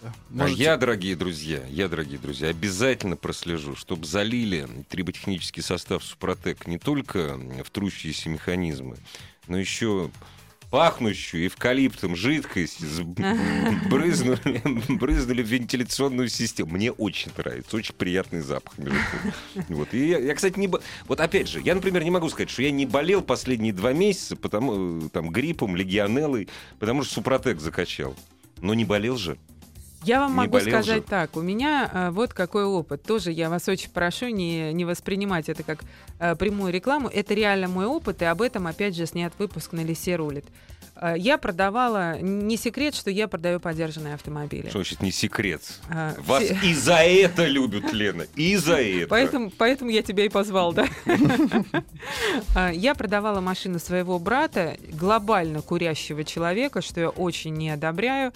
Да. 0.00 0.44
А 0.44 0.48
я, 0.48 0.76
дорогие 0.76 1.16
друзья, 1.16 1.60
я, 1.68 1.88
дорогие 1.88 2.18
друзья, 2.18 2.48
обязательно 2.48 3.16
прослежу, 3.16 3.74
чтобы 3.74 4.06
залили 4.06 4.68
триботехнический 4.88 5.62
состав 5.62 6.04
Супротек 6.04 6.66
не 6.68 6.78
только 6.78 7.36
в 7.64 7.70
трущиеся 7.70 8.28
механизмы, 8.28 8.96
но 9.48 9.58
еще 9.58 10.10
пахнущую 10.70 11.46
эвкалиптом 11.46 12.14
жидкость 12.14 12.80
брызнули, 13.90 14.62
брызнули 14.88 15.42
в 15.42 15.46
вентиляционную 15.46 16.28
систему. 16.28 16.72
Мне 16.72 16.92
очень 16.92 17.30
нравится, 17.36 17.76
очень 17.76 17.94
приятный 17.94 18.40
запах. 18.40 18.74
Вот. 19.68 19.92
И 19.92 20.08
я, 20.08 20.18
я, 20.18 20.34
кстати, 20.34 20.58
не... 20.58 20.70
Вот 21.06 21.20
опять 21.20 21.48
же, 21.48 21.60
я, 21.60 21.74
например, 21.74 22.04
не 22.04 22.10
могу 22.10 22.28
сказать, 22.28 22.50
что 22.50 22.62
я 22.62 22.70
не 22.70 22.86
болел 22.86 23.22
последние 23.22 23.72
два 23.72 23.92
месяца 23.92 24.36
потому, 24.36 25.06
э, 25.06 25.08
там, 25.10 25.30
гриппом, 25.30 25.76
легионеллой, 25.76 26.48
потому 26.78 27.02
что 27.02 27.14
Супротек 27.14 27.60
закачал. 27.60 28.14
Но 28.60 28.74
не 28.74 28.84
болел 28.84 29.16
же. 29.16 29.38
Я 30.08 30.20
вам 30.20 30.30
Не 30.30 30.36
могу 30.36 30.58
сказать 30.60 30.86
же? 30.86 31.00
так. 31.02 31.36
У 31.36 31.42
меня 31.42 31.90
э, 31.92 32.10
вот 32.10 32.32
какой 32.32 32.64
опыт. 32.64 33.02
Тоже 33.02 33.30
я 33.30 33.50
вас 33.50 33.68
очень 33.68 33.90
прошу 33.90 34.28
не, 34.28 34.72
не 34.72 34.84
воспринимать 34.84 35.48
это 35.48 35.62
как 35.62 35.80
э, 36.18 36.34
прямую 36.34 36.72
рекламу. 36.72 37.08
Это 37.08 37.34
реально 37.34 37.68
мой 37.68 37.86
опыт, 37.86 38.22
и 38.22 38.24
об 38.24 38.40
этом, 38.42 38.66
опять 38.66 38.96
же, 38.96 39.04
снят 39.06 39.32
выпуск 39.38 39.72
на 39.72 39.84
Лисе 39.84 40.16
рулит. 40.16 40.46
Э, 40.96 41.14
я 41.16 41.36
продавала... 41.36 42.18
Не 42.20 42.56
секрет, 42.56 42.94
что 42.94 43.10
я 43.10 43.28
продаю 43.28 43.60
подержанные 43.60 44.14
автомобили. 44.14 44.68
Что 44.68 44.78
значит 44.78 45.02
не 45.02 45.12
секрет? 45.12 45.60
А, 45.90 46.14
Вас 46.26 46.42
все- 46.42 46.58
и 46.64 46.74
за 46.74 46.96
это 46.96 47.46
любят, 47.46 47.92
Лена. 47.92 48.24
И 48.34 48.56
за 48.56 48.76
это. 48.80 49.08
Поэтому, 49.08 49.50
поэтому 49.50 49.90
я 49.90 50.02
тебя 50.02 50.24
и 50.24 50.28
позвал, 50.28 50.72
да? 50.72 50.86
А, 52.54 52.70
Я 52.72 52.94
продавала 52.94 53.40
машину 53.40 53.78
своего 53.78 54.18
брата, 54.18 54.76
глобально 54.92 55.62
курящего 55.62 56.24
человека, 56.24 56.80
что 56.82 57.00
я 57.00 57.08
очень 57.10 57.54
не 57.54 57.70
одобряю, 57.70 58.32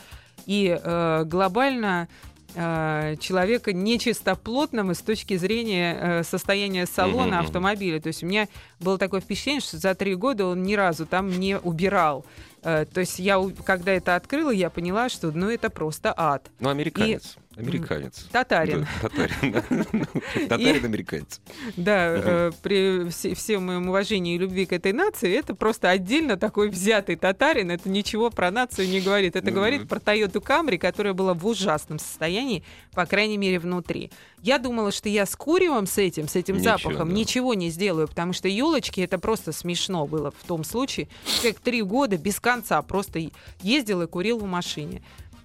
и 0.46 0.78
э, 0.83 1.24
глобально 1.24 2.09
э, 2.55 3.16
человека 3.20 3.72
нечистоплотным 3.72 4.90
и 4.90 4.94
с 4.94 5.00
точки 5.00 5.37
зрения 5.37 5.98
э, 6.00 6.22
состояния 6.24 6.87
салона 6.87 7.40
автомобиля. 7.40 8.00
То 8.00 8.09
есть 8.09 8.22
у 8.22 8.26
меня 8.26 8.48
было 8.81 8.98
такое 8.98 9.20
впечатление, 9.20 9.61
что 9.61 9.78
за 9.78 9.94
три 9.94 10.14
года 10.14 10.46
он 10.46 10.62
ни 10.62 10.74
разу 10.74 11.07
там 11.07 11.31
не 11.31 11.59
убирал. 11.59 12.24
Э, 12.62 12.85
То 12.85 13.00
есть 13.00 13.18
я, 13.18 13.42
когда 13.64 13.92
это 13.92 14.16
открыла, 14.16 14.50
я 14.50 14.70
поняла, 14.70 15.09
что 15.09 15.31
ну 15.33 15.50
это 15.50 15.70
просто 15.70 16.14
ад. 16.16 16.50
Ну, 16.61 16.68
американец. 16.68 17.37
Американец. 17.56 18.26
Татарин. 18.32 18.86
Да, 19.02 19.08
татарин. 19.08 19.54
Татарин-американец. 20.48 21.40
Да, 21.76 22.06
э, 22.08 22.50
при 22.62 23.08
все- 23.10 23.34
всем 23.34 23.66
моем 23.66 23.88
уважении 23.88 24.34
и 24.34 24.38
любви 24.38 24.66
к 24.66 24.72
этой 24.72 24.92
нации, 24.92 25.32
это 25.36 25.54
просто 25.54 25.90
отдельно 25.90 26.36
такой 26.36 26.70
взятый 26.70 27.16
татарин. 27.16 27.70
Это 27.70 27.88
ничего 27.88 28.30
про 28.30 28.50
нацию 28.50 28.88
не 28.88 29.00
говорит. 29.00 29.36
Это 29.36 29.50
говорит 29.50 29.88
про 29.88 29.98
Toyota 29.98 30.42
Camry, 30.42 30.78
которая 30.78 31.12
была 31.12 31.34
в 31.34 31.46
ужасном 31.46 31.98
состоянии, 31.98 32.64
по 32.94 33.04
крайней 33.06 33.36
мере, 33.36 33.58
внутри. 33.58 34.10
Я 34.40 34.58
думала, 34.58 34.90
что 34.90 35.08
я 35.08 35.26
с 35.26 35.36
куревом 35.36 35.86
с 35.86 35.98
этим, 35.98 36.28
с 36.28 36.36
этим 36.36 36.58
запахом 36.58 37.12
ничего 37.14 37.54
не 37.54 37.70
сделаю, 37.70 38.08
потому 38.08 38.32
что 38.32 38.48
елочки 38.48 39.00
это 39.00 39.18
просто 39.18 39.52
смешно 39.52 40.06
было 40.06 40.30
в 40.30 40.46
том 40.46 40.64
случае. 40.64 41.08
Как 41.42 41.60
три 41.60 41.82
года 41.82 42.16
без 42.16 42.40
конца 42.40 42.80
просто 42.82 43.20
ездил 43.60 44.02
и 44.02 44.06
курил 44.06 44.38
в 44.38 44.46
машине. 44.46 45.02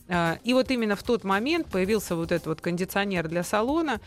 А, 0.10 0.39
И 0.43 0.54
вот 0.54 0.72
именно 0.72 0.96
в 0.96 1.04
тот 1.04 1.24
момент 1.24 1.67
появился 1.67 2.15
вот 2.15 2.32
этот 2.32 2.48
вот 2.48 2.62
кондиционер 2.62 3.28
для 3.28 3.43
салона. 3.43 4.00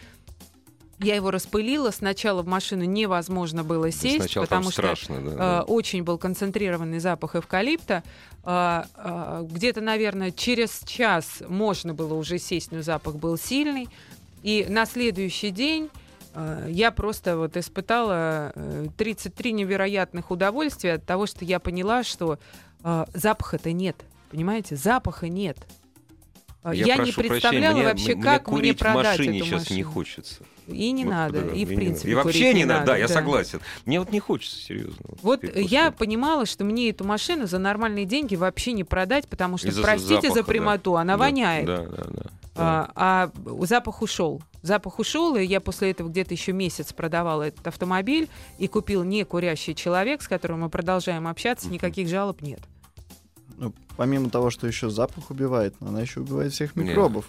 Я 0.99 1.15
его 1.15 1.31
распылила. 1.31 1.91
Сначала 1.91 2.43
в 2.43 2.47
машину 2.47 2.85
невозможно 2.85 3.65
было 3.65 3.91
сесть, 3.91 4.17
Сначала 4.17 4.45
потому 4.45 4.65
что 4.65 4.83
страшно, 4.83 5.15
э, 5.15 5.37
да. 5.37 5.63
очень 5.63 6.03
был 6.03 6.19
концентрированный 6.19 6.99
запах 6.99 7.37
эвкалипта. 7.37 8.03
А, 8.45 8.87
а, 8.97 9.43
Где-то, 9.43 9.81
наверное, 9.81 10.31
через 10.31 10.81
час 10.87 11.43
можно 11.49 11.95
было 11.95 12.15
уже 12.15 12.39
сесть, 12.39 12.71
но 12.73 12.83
запах 12.83 13.17
был 13.17 13.39
сильный. 13.39 13.89
И 14.43 14.67
на 14.69 14.87
следующий 14.87 15.51
день 15.51 15.91
э, 16.35 16.67
я 16.69 16.91
просто 16.91 17.37
вот 17.37 17.57
испытала 17.57 18.53
э, 18.55 18.87
33 18.97 19.53
невероятных 19.53 20.31
удовольствия 20.31 20.95
от 20.95 21.05
того, 21.05 21.27
что 21.27 21.45
я 21.45 21.61
поняла, 21.61 22.03
что 22.05 22.39
э, 22.83 23.05
запаха-то 23.13 23.73
нет. 23.73 23.97
Понимаете, 24.31 24.77
запаха 24.77 25.29
нет. 25.29 25.59
А, 26.63 26.75
Я, 26.75 26.97
не 26.97 27.13
прошу 27.13 27.21
представляла 27.23 27.73
прощения, 27.73 27.85
вообще, 27.89 28.15
мне, 28.15 28.23
как 28.23 28.49
мне 28.49 28.75
продать 28.75 29.17
в 29.17 29.19
машине 29.21 29.39
эту 29.39 29.47
сейчас 29.47 29.61
машину. 29.61 29.77
не 29.77 29.83
хочется. 29.83 30.43
И 30.69 30.93
не 30.93 31.05
Вот, 31.05 31.11
надо, 31.11 31.41
да, 31.43 31.55
и 31.55 31.65
в 31.65 31.71
не 31.71 31.77
принципе 31.77 32.09
надо. 32.15 32.21
И 32.21 32.25
вообще 32.25 32.55
не 32.55 32.65
надо, 32.65 32.87
да, 32.87 32.97
я 32.97 33.09
да. 33.09 33.15
согласен. 33.15 33.61
Мне 33.87 33.99
вот 33.99 34.13
не 34.13 34.21
хочется, 34.21 34.57
серьезно. 34.57 34.95
Вот 35.23 35.43
я 35.43 35.87
после- 35.87 35.93
понимала, 35.93 36.45
что 36.47 36.65
мне 36.65 36.91
эту 36.91 37.05
машину 37.05 37.47
за 37.47 37.59
нормальные 37.59 38.05
деньги 38.05 38.37
вообще 38.37 38.73
не 38.73 38.85
продать, 38.85 39.27
потому 39.27 39.57
что, 39.57 39.69
Из-за 39.69 39.83
простите 39.83 40.15
запаха, 40.29 40.35
за 40.35 40.41
да. 40.43 40.45
прямоту, 40.47 40.97
она 40.97 41.15
Да, 41.15 41.19
воняет. 41.19 41.67
Да, 41.67 41.79
да, 41.87 42.05
да. 42.09 42.23
А, 42.57 42.91
а 42.95 43.65
запах 43.67 44.03
ушел. 44.03 44.43
Запах 44.63 44.99
ушел, 44.99 45.37
и 45.37 45.45
я 45.45 45.61
после 45.61 45.93
этого 45.93 46.09
где-то 46.11 46.35
еще 46.35 46.53
месяц 46.53 46.93
продавала 46.93 47.45
этот 47.45 47.67
автомобиль 47.67 48.29
и 48.59 48.69
купил 48.69 49.03
не 49.03 49.25
курящий 49.25 49.75
человек, 49.75 50.21
с 50.21 50.29
которым 50.29 50.61
мы 50.61 50.69
продолжаем 50.69 51.27
общаться, 51.27 51.69
никаких 51.69 52.09
жалоб 52.09 52.43
нет. 52.43 52.61
Ну, 53.59 53.73
помимо 53.97 54.31
того, 54.31 54.51
что 54.51 54.67
еще 54.67 54.91
запах 54.91 55.31
убивает, 55.31 55.75
она 55.81 56.01
еще 56.01 56.21
убивает 56.21 56.53
всех 56.53 56.77
Не. 56.77 56.85
микробов. 56.85 57.27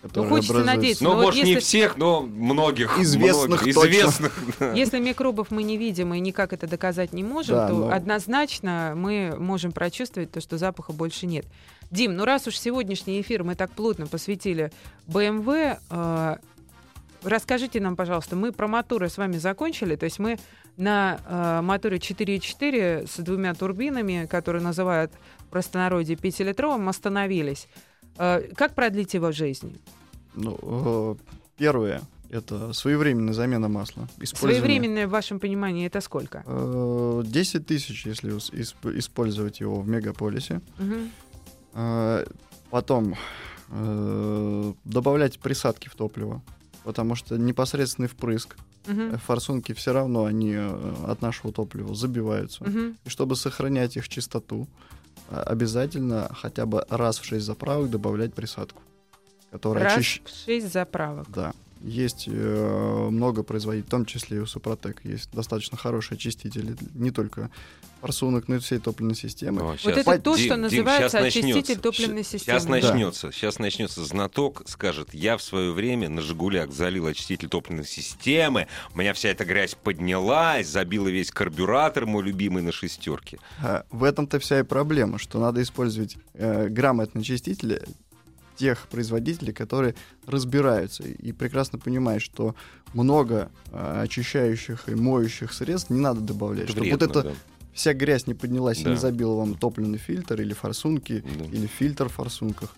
которые 0.00 0.30
хочется 0.30 0.52
образуются. 0.52 0.76
надеяться. 0.76 1.04
Ну, 1.04 1.10
Ну, 1.10 1.16
вот 1.16 1.24
может, 1.24 1.42
не 1.44 1.50
если- 1.50 1.60
всех, 1.60 1.96
но 1.96 2.20
многих. 2.22 2.98
Известных 3.00 3.48
многих, 3.62 3.74
точно. 3.74 3.90
Известных, 3.90 4.40
да. 4.60 4.72
Если 4.72 5.00
микробов 5.00 5.50
мы 5.50 5.64
не 5.64 5.76
видим 5.76 6.14
и 6.14 6.20
никак 6.20 6.52
это 6.52 6.68
доказать 6.68 7.12
не 7.12 7.24
можем, 7.24 7.56
Да, 7.56 7.68
то 7.68 7.74
но- 7.74 7.90
однозначно 7.92 8.92
мы 8.94 9.34
можем 9.36 9.72
прочувствовать 9.72 10.30
то, 10.30 10.40
что 10.40 10.56
запаха 10.56 10.92
больше 10.92 11.26
нет. 11.26 11.46
Дим, 11.90 12.14
ну 12.14 12.24
раз 12.24 12.46
уж 12.46 12.56
сегодняшний 12.60 13.20
эфир 13.20 13.42
мы 13.42 13.56
так 13.56 13.72
плотно 13.72 14.06
посвятили 14.06 14.70
BMW, 15.08 15.78
э, 15.90 16.36
расскажите 17.24 17.80
нам, 17.80 17.96
пожалуйста, 17.96 18.36
мы 18.36 18.52
про 18.52 18.68
моторы 18.68 19.08
с 19.08 19.18
вами 19.18 19.38
закончили, 19.38 19.96
то 19.96 20.04
есть 20.04 20.18
мы 20.20 20.38
на 20.76 21.18
э, 21.26 21.60
моторе 21.62 21.98
4.4 21.98 23.08
с 23.08 23.16
двумя 23.20 23.52
турбинами, 23.54 24.26
которые 24.30 24.62
называют 24.62 25.10
простонародье 25.50 26.16
5-литровым, 26.16 26.88
остановились. 26.88 27.68
Э, 28.18 28.42
как 28.54 28.74
продлить 28.74 29.14
его 29.14 29.32
жизнь? 29.32 29.80
Ну, 30.34 30.58
э, 30.62 31.14
первое 31.56 32.02
это 32.30 32.72
своевременная 32.72 33.32
замена 33.32 33.68
масла. 33.68 34.08
Своевременное 34.22 35.06
в 35.06 35.10
вашем 35.10 35.40
понимании 35.40 35.86
это 35.86 36.00
сколько? 36.00 36.42
Э, 36.46 37.22
10 37.24 37.66
тысяч, 37.66 38.06
если 38.06 38.30
использовать 38.98 39.60
его 39.60 39.80
в 39.80 39.88
мегаполисе. 39.88 40.60
Э, 41.74 42.24
Потом 42.70 43.14
э, 43.70 44.72
добавлять 44.84 45.38
присадки 45.38 45.88
в 45.88 45.94
топливо, 45.94 46.42
потому 46.84 47.14
что 47.14 47.38
непосредственный 47.38 48.08
впрыск, 48.08 48.56
э, 48.86 49.16
форсунки 49.24 49.72
все 49.72 49.94
равно 49.94 50.26
они 50.26 50.52
э, 50.52 50.94
от 51.06 51.22
нашего 51.22 51.50
топлива 51.50 51.94
забиваются. 51.94 52.64
Мгм. 52.64 52.98
И 53.06 53.08
чтобы 53.08 53.36
сохранять 53.36 53.96
их 53.96 54.10
чистоту, 54.10 54.68
э, 54.68 54.97
обязательно 55.30 56.30
хотя 56.34 56.66
бы 56.66 56.84
раз 56.88 57.18
в 57.18 57.24
6 57.24 57.44
заправок 57.44 57.90
добавлять 57.90 58.34
присадку, 58.34 58.82
которая 59.50 59.84
Раз 59.84 59.98
очищ- 59.98 60.22
в 60.24 60.44
шесть 60.44 60.72
заправок. 60.72 61.26
Да. 61.30 61.52
Есть 61.80 62.24
э, 62.26 63.08
много 63.10 63.42
производителей, 63.42 63.86
в 63.86 63.90
том 63.90 64.04
числе 64.04 64.38
и 64.38 64.40
у 64.40 64.46
Супротек, 64.46 65.00
есть 65.04 65.30
достаточно 65.32 65.76
хорошие 65.78 66.16
очистители, 66.16 66.76
не 66.94 67.10
только 67.10 67.50
форсунок, 68.00 68.46
но 68.48 68.56
и 68.56 68.58
всей 68.58 68.78
топливной 68.78 69.14
системы. 69.16 69.60
О, 69.62 69.64
Вот 69.66 69.80
щас. 69.80 69.96
это 69.96 70.18
то, 70.20 70.36
Дим, 70.36 70.44
что 70.46 70.54
Дим, 70.54 70.60
называется 70.62 71.18
очиститель 71.18 71.54
начнется. 71.56 71.80
топливной 71.82 72.22
системы. 72.24 72.40
Сейчас 72.60 72.64
Да. 72.64 72.70
начнется, 72.70 73.32
сейчас 73.32 73.58
начнется 73.58 74.04
знаток, 74.04 74.62
скажет, 74.66 75.14
я 75.14 75.36
в 75.36 75.42
свое 75.42 75.72
время 75.72 76.08
на 76.08 76.20
Жигулях 76.22 76.70
залил 76.72 77.06
очиститель 77.06 77.48
топливной 77.48 77.84
системы, 77.84 78.68
у 78.94 78.98
меня 78.98 79.14
вся 79.14 79.30
эта 79.30 79.44
грязь 79.44 79.74
поднялась, 79.74 80.68
забила 80.68 81.08
весь 81.08 81.30
карбюратор, 81.30 82.06
мой 82.06 82.22
любимый 82.22 82.62
на 82.62 82.70
шестерке. 82.72 83.38
А, 83.62 83.84
В 83.90 84.04
этом-то 84.04 84.38
вся 84.38 84.60
и 84.60 84.62
проблема, 84.62 85.18
что 85.18 85.40
надо 85.40 85.60
использовать 85.62 86.16
э, 86.34 86.68
грамотные 86.68 87.22
очистители 87.22 87.82
тех 88.58 88.88
производителей, 88.88 89.52
которые 89.52 89.94
разбираются 90.26 91.04
и 91.04 91.32
прекрасно 91.32 91.78
понимают, 91.78 92.22
что 92.22 92.54
много 92.92 93.50
э, 93.72 94.00
очищающих 94.02 94.88
и 94.88 94.94
моющих 94.94 95.52
средств 95.52 95.90
не 95.90 96.00
надо 96.00 96.20
добавлять, 96.20 96.68
чтобы 96.68 96.90
вот 96.90 97.00
вредно, 97.02 97.20
эта 97.20 97.34
вся 97.72 97.94
грязь 97.94 98.26
не 98.26 98.34
поднялась 98.34 98.80
и 98.80 98.84
Да. 98.84 98.90
не 98.90 98.96
забила 98.96 99.34
вам 99.36 99.54
топливный 99.54 99.98
фильтр 99.98 100.40
или 100.40 100.52
форсунки, 100.52 101.24
да. 101.38 101.44
Да. 101.44 101.50
или 101.56 101.66
фильтр 101.66 102.08
в 102.08 102.12
форсунках. 102.12 102.74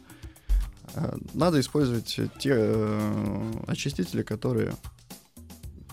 Э, 0.95 1.17
Надо 1.35 1.59
использовать 1.61 2.07
те 2.39 2.53
э, 2.55 3.53
очистители, 3.67 4.23
которые 4.23 4.75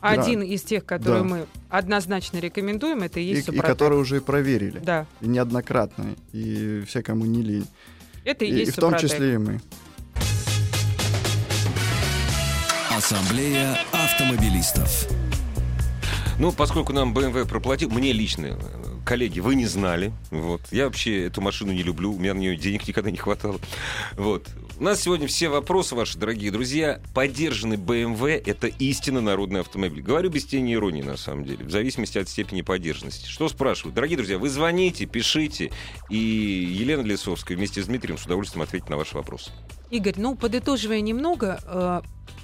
Один 0.02 0.43
из 0.43 0.62
тех, 0.63 0.86
которые 0.86 1.21
Да. 1.23 1.28
мы 1.28 1.45
однозначно 1.69 2.38
рекомендуем, 2.39 3.02
это 3.04 3.19
и 3.19 3.23
и, 3.23 3.28
есть 3.30 3.41
и 3.41 3.45
Супротек. 3.45 3.65
которые 3.71 4.00
уже 4.00 4.21
проверили 4.21 4.80
Да, 4.80 5.08
и 5.21 5.28
неоднократно 5.28 6.15
и 6.34 6.84
все, 6.88 7.02
кому 7.02 7.26
не 7.26 7.41
лень, 7.41 7.67
это 8.27 8.43
и, 8.43 8.49
и, 8.49 8.51
и 8.51 8.57
есть 8.59 8.73
в 8.73 8.75
том 8.75 8.91
Супротек. 8.91 9.09
числе 9.09 9.33
и 9.33 9.37
мы. 9.37 9.61
Ассамблея 12.95 13.77
автомобилистов. 13.93 15.07
Ну, 16.37 16.51
поскольку 16.51 16.93
нам 16.93 17.13
BMW 17.13 17.47
проплатил, 17.47 17.89
мне 17.89 18.11
лично, 18.11 18.59
коллеги, 19.05 19.39
вы 19.39 19.55
не 19.55 19.65
знали. 19.65 20.11
Вот. 20.29 20.61
Я 20.71 20.85
вообще 20.85 21.25
эту 21.25 21.41
машину 21.41 21.71
не 21.71 21.83
люблю, 21.83 22.13
у 22.13 22.19
меня 22.19 22.33
на 22.33 22.39
нее 22.39 22.57
денег 22.57 22.87
никогда 22.87 23.09
не 23.11 23.17
хватало. 23.17 23.59
Вот. 24.17 24.47
У 24.79 24.83
нас 24.83 25.01
сегодня 25.01 25.27
все 25.27 25.49
вопросы 25.49 25.95
ваши, 25.95 26.19
дорогие 26.19 26.51
друзья. 26.51 27.01
Поддержанный 27.15 27.77
BMW— 27.77 28.39
это 28.45 28.67
истинно 28.67 29.21
народный 29.21 29.61
автомобиль. 29.61 30.03
Говорю 30.03 30.29
без 30.29 30.45
тени 30.45 30.75
иронии, 30.75 31.01
на 31.01 31.17
самом 31.17 31.45
деле, 31.45 31.65
в 31.65 31.71
зависимости 31.71 32.19
от 32.19 32.29
степени 32.29 32.61
поддержанности. 32.61 33.27
Что 33.27 33.49
спрашивают? 33.49 33.95
Дорогие 33.95 34.17
друзья, 34.17 34.37
вы 34.37 34.49
звоните, 34.49 35.07
пишите, 35.07 35.71
и 36.11 36.17
Елена 36.17 37.01
Лисовская 37.01 37.57
вместе 37.57 37.81
с 37.81 37.87
Дмитрием 37.87 38.19
с 38.19 38.25
удовольствием 38.25 38.61
ответит 38.61 38.87
на 38.87 38.97
ваши 38.97 39.15
вопросы. 39.15 39.49
Игорь, 39.89 40.13
ну, 40.17 40.35
подытоживая 40.35 41.01
немного, 41.01 41.59
э, 41.65 42.01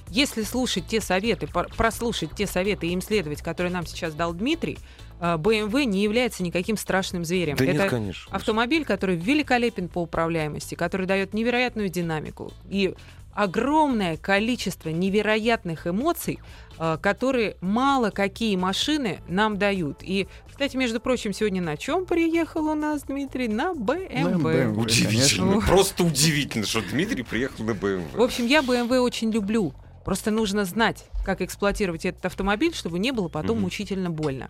если 0.09 0.41
слушать 0.41 0.87
те 0.87 1.01
советы, 1.01 1.47
прослушать 1.47 2.31
те 2.35 2.47
советы 2.47 2.87
и 2.87 2.93
им 2.93 3.01
следовать, 3.03 3.43
которые 3.43 3.71
нам 3.71 3.85
сейчас 3.85 4.15
дал 4.15 4.33
Дмитрий, 4.33 4.79
BMW 5.19 5.85
не 5.85 6.03
является 6.03 6.43
никаким 6.43 6.77
страшным 6.77 7.23
зверем. 7.25 7.55
Да 7.55 7.63
это 7.65 7.73
нет, 7.73 7.89
конечно. 7.89 8.35
автомобиль, 8.35 8.83
который 8.85 9.15
великолепен 9.15 9.87
по 9.87 9.99
управляемости, 9.99 10.75
который 10.75 11.05
дает 11.07 11.33
невероятную 11.33 11.89
динамику 11.89 12.51
и 12.69 12.93
огромное 13.33 14.15
количество 14.17 14.89
невероятных 14.89 15.87
эмоций, 15.87 16.39
э, 16.77 16.97
которые 17.01 17.57
мало 17.61 18.11
какие 18.11 18.55
машины 18.55 19.21
нам 19.27 19.57
дают. 19.57 20.03
И, 20.03 20.27
кстати, 20.49 20.77
между 20.77 20.99
прочим, 20.99 21.33
сегодня 21.33 21.61
на 21.61 21.75
чем 21.77 22.05
приехал 22.05 22.67
у 22.67 22.75
нас 22.75 23.03
Дмитрий? 23.03 23.47
На 23.47 23.71
BMW. 23.73 24.11
BMW. 24.11 24.77
Удивительно. 24.79 25.47
конечно. 25.53 25.61
Просто 25.67 26.03
удивительно, 26.03 26.65
что 26.65 26.81
Дмитрий 26.81 27.23
приехал 27.23 27.63
на 27.65 27.71
BMW. 27.71 28.17
В 28.17 28.21
общем, 28.21 28.45
я 28.45 28.59
BMW 28.61 28.99
очень 28.99 29.31
люблю. 29.31 29.73
Просто 30.05 30.29
нужно 30.31 30.65
знать, 30.65 31.05
как 31.25 31.41
эксплуатировать 31.41 32.05
этот 32.05 32.25
автомобиль, 32.25 32.73
чтобы 32.75 32.99
не 32.99 33.11
было 33.11 33.29
потом 33.29 33.55
Мгм. 33.55 33.63
мучительно 33.63 34.09
больно. 34.11 34.49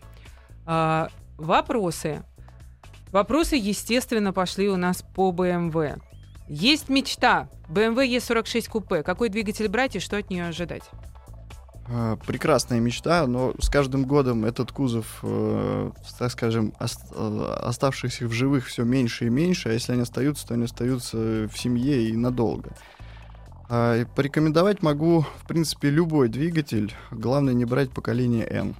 А, 0.65 1.09
вопросы. 1.37 2.23
Вопросы, 3.11 3.55
естественно, 3.55 4.33
пошли 4.33 4.69
у 4.69 4.75
нас 4.77 5.03
по 5.15 5.31
BMW. 5.31 6.01
Есть 6.47 6.89
мечта. 6.89 7.47
BMW 7.69 8.17
E46 8.17 8.69
купе. 8.69 9.03
Какой 9.03 9.29
двигатель 9.29 9.67
брать 9.67 9.95
и 9.95 9.99
что 9.99 10.17
от 10.17 10.29
нее 10.29 10.47
ожидать? 10.47 10.83
Э, 11.87 12.17
Прекрасная 12.25 12.79
мечта, 12.79 13.27
но 13.27 13.53
с 13.59 13.69
каждым 13.69 14.05
годом 14.05 14.45
этот 14.45 14.71
кузов, 14.71 15.19
э, 15.21 15.91
так 16.17 16.31
скажем, 16.31 16.73
ос- 16.79 16.97
э, 17.11 17.55
оставшихся 17.61 18.27
в 18.27 18.31
живых 18.31 18.65
все 18.67 18.83
меньше 18.83 19.27
и 19.27 19.29
меньше, 19.29 19.69
а 19.69 19.73
если 19.73 19.91
они 19.93 20.01
остаются, 20.01 20.47
то 20.47 20.53
они 20.53 20.63
остаются 20.65 21.17
в 21.17 21.51
семье 21.55 22.09
и 22.09 22.15
надолго. 22.15 22.71
А, 23.69 23.97
и 24.01 24.05
порекомендовать 24.05 24.81
могу, 24.81 25.25
в 25.41 25.47
принципе, 25.47 25.89
любой 25.89 26.29
двигатель. 26.29 26.93
Главное 27.11 27.53
не 27.53 27.65
брать 27.65 27.89
поколение 27.91 28.45
N. 28.49 28.75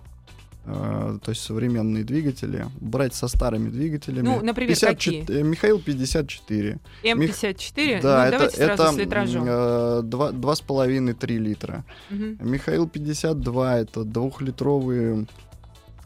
Э, 0.66 1.18
То 1.22 1.32
есть 1.32 1.42
современные 1.44 2.04
двигатели. 2.04 2.66
Брать 2.80 3.14
со 3.14 3.28
старыми 3.28 3.70
двигателями. 3.70 4.26
Ну, 4.26 4.42
например, 4.42 4.70
54 4.76 5.40
э, 5.40 5.44
Михаил 5.44 5.80
54. 5.80 6.80
М54? 7.04 8.02
Да, 8.02 8.18
ну, 8.18 8.22
это, 8.24 8.32
давайте 8.32 8.56
сразу 8.58 8.84
это 8.84 8.94
с 8.94 8.98
литражом. 8.98 9.44
э, 9.46 10.02
два- 10.04 10.32
два 10.32 10.56
с 10.56 10.62
половиной 10.62 11.14
три 11.14 11.38
литра. 11.38 11.84
Мгм. 12.10 12.38
Михаил 12.42 12.88
52 12.88 13.80
это 13.80 14.04
двухлитровые 14.06 15.26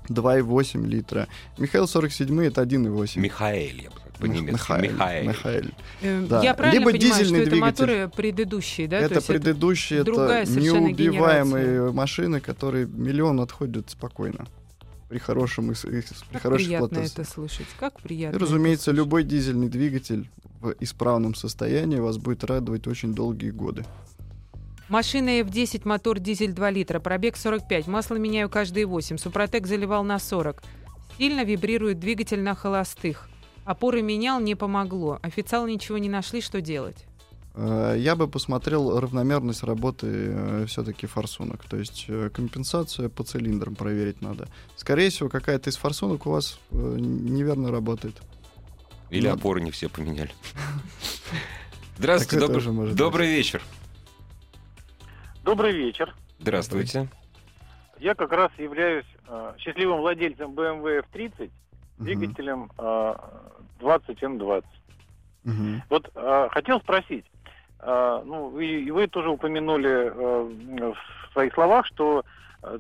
2,8 0.10 0.86
литра. 0.88 1.28
Михаил 1.58 1.88
47 1.88 2.42
это 2.46 2.62
1,8. 2.62 3.20
Михаэль, 3.20 3.82
я 3.84 3.90
бы 3.90 3.96
по-немецки. 4.20 4.52
Михаэль. 4.54 4.92
Михаэль. 4.94 5.28
Михаэль. 5.28 5.74
Э, 6.02 6.26
да. 6.28 6.44
Я 6.44 6.54
правильно 6.54 6.80
Либо 6.80 6.92
понимаю, 6.92 7.14
что 7.14 7.20
дизельный 7.24 7.40
это 7.42 7.50
двигатель. 7.52 7.86
моторы 7.86 8.10
предыдущие, 8.16 8.88
да? 8.88 9.00
То 9.00 9.06
это 9.06 9.22
предыдущие, 9.22 10.00
это 10.02 10.46
неубиваемые 10.46 11.92
машины, 11.92 12.40
которые 12.40 12.86
миллион 12.88 13.40
отходят 13.42 13.90
спокойно. 13.90 14.48
При 15.10 15.20
хорошем 15.20 15.70
при 15.74 16.02
Как 16.34 16.42
хорошей 16.42 16.66
приятно 16.66 17.00
это 17.00 17.24
слышать. 17.24 17.68
Как 17.80 17.98
И, 18.00 18.02
приятно. 18.04 18.36
это 18.36 18.46
разумеется, 18.46 18.92
любой 18.92 19.24
дизельный 19.24 19.70
двигатель 19.70 20.30
в 20.60 20.76
исправном 20.82 21.34
состоянии 21.34 21.98
вас 22.00 22.18
будет 22.18 22.44
радовать 22.44 22.88
очень 22.88 23.14
долгие 23.14 23.52
годы. 23.52 23.86
Машина 24.90 25.42
F10, 25.42 25.82
мотор 25.86 26.20
дизель 26.20 26.54
2 26.54 26.70
литра, 26.72 27.00
пробег 27.00 27.36
45, 27.38 27.88
масло 27.88 28.16
меняю 28.16 28.50
каждые 28.50 28.86
8, 28.86 29.18
Супротек 29.18 29.68
заливал 29.68 30.04
на 30.04 30.18
40. 30.20 30.62
Сильно 31.18 31.44
вибрирует 31.44 32.00
двигатель 32.00 32.42
на 32.42 32.56
холостых. 32.56 33.30
Опоры 33.68 34.02
менял, 34.02 34.40
не 34.40 34.56
помогло. 34.56 35.20
Официал 35.22 35.68
ничего 35.68 35.98
не 35.98 36.08
нашли, 36.08 36.40
что 36.40 36.62
делать. 36.62 37.06
Э, 37.54 37.96
Я 37.98 38.16
бы 38.16 38.30
посмотрел 38.30 38.98
равномерность 38.98 39.62
работы 39.64 40.66
все-таки 40.68 41.06
форсунок. 41.06 41.66
То 41.66 41.76
есть 41.76 42.06
э, 42.08 42.30
компенсацию 42.34 43.10
по 43.10 43.24
цилиндрам 43.26 43.76
проверить 43.76 44.22
надо. 44.22 44.48
Скорее 44.78 45.10
всего, 45.10 45.28
какая-то 45.28 45.70
из 45.70 45.76
форсунок 45.76 46.26
у 46.28 46.32
вас 46.32 46.60
э, 46.72 46.76
неверно 46.78 47.70
работает. 47.70 48.16
Или 49.10 49.28
Ну. 49.28 49.34
опоры 49.36 49.60
не 49.60 49.72
все 49.72 49.90
поменяли. 49.90 50.32
Здравствуйте, 51.98 52.46
добр- 52.48 52.94
добрый 52.94 53.28
вечер. 53.28 53.62
Добрый 55.44 55.74
вечер. 55.74 56.16
Здравствуйте. 56.40 57.10
Я 58.00 58.16
как 58.16 58.32
раз 58.32 58.52
являюсь 58.58 59.06
э, 59.28 59.54
счастливым 59.58 60.00
владельцем 60.00 60.52
BMW 60.52 61.04
F30 61.12 61.50
Мгм. 61.98 62.06
двигателем 62.06 62.72
э, 62.78 63.14
20М20. 63.80 64.64
Угу. 65.46 65.82
Вот 65.90 66.12
э, 66.14 66.48
хотел 66.52 66.80
спросить, 66.80 67.26
э, 67.80 68.22
ну 68.26 68.60
и, 68.60 68.84
и 68.84 68.92
вы 68.92 69.08
тоже 69.08 69.30
упомянули 69.30 70.12
э, 70.12 70.94
в 70.94 71.34
своих 71.34 71.54
словах, 71.54 71.86
что 71.86 72.24
э, 72.64 72.78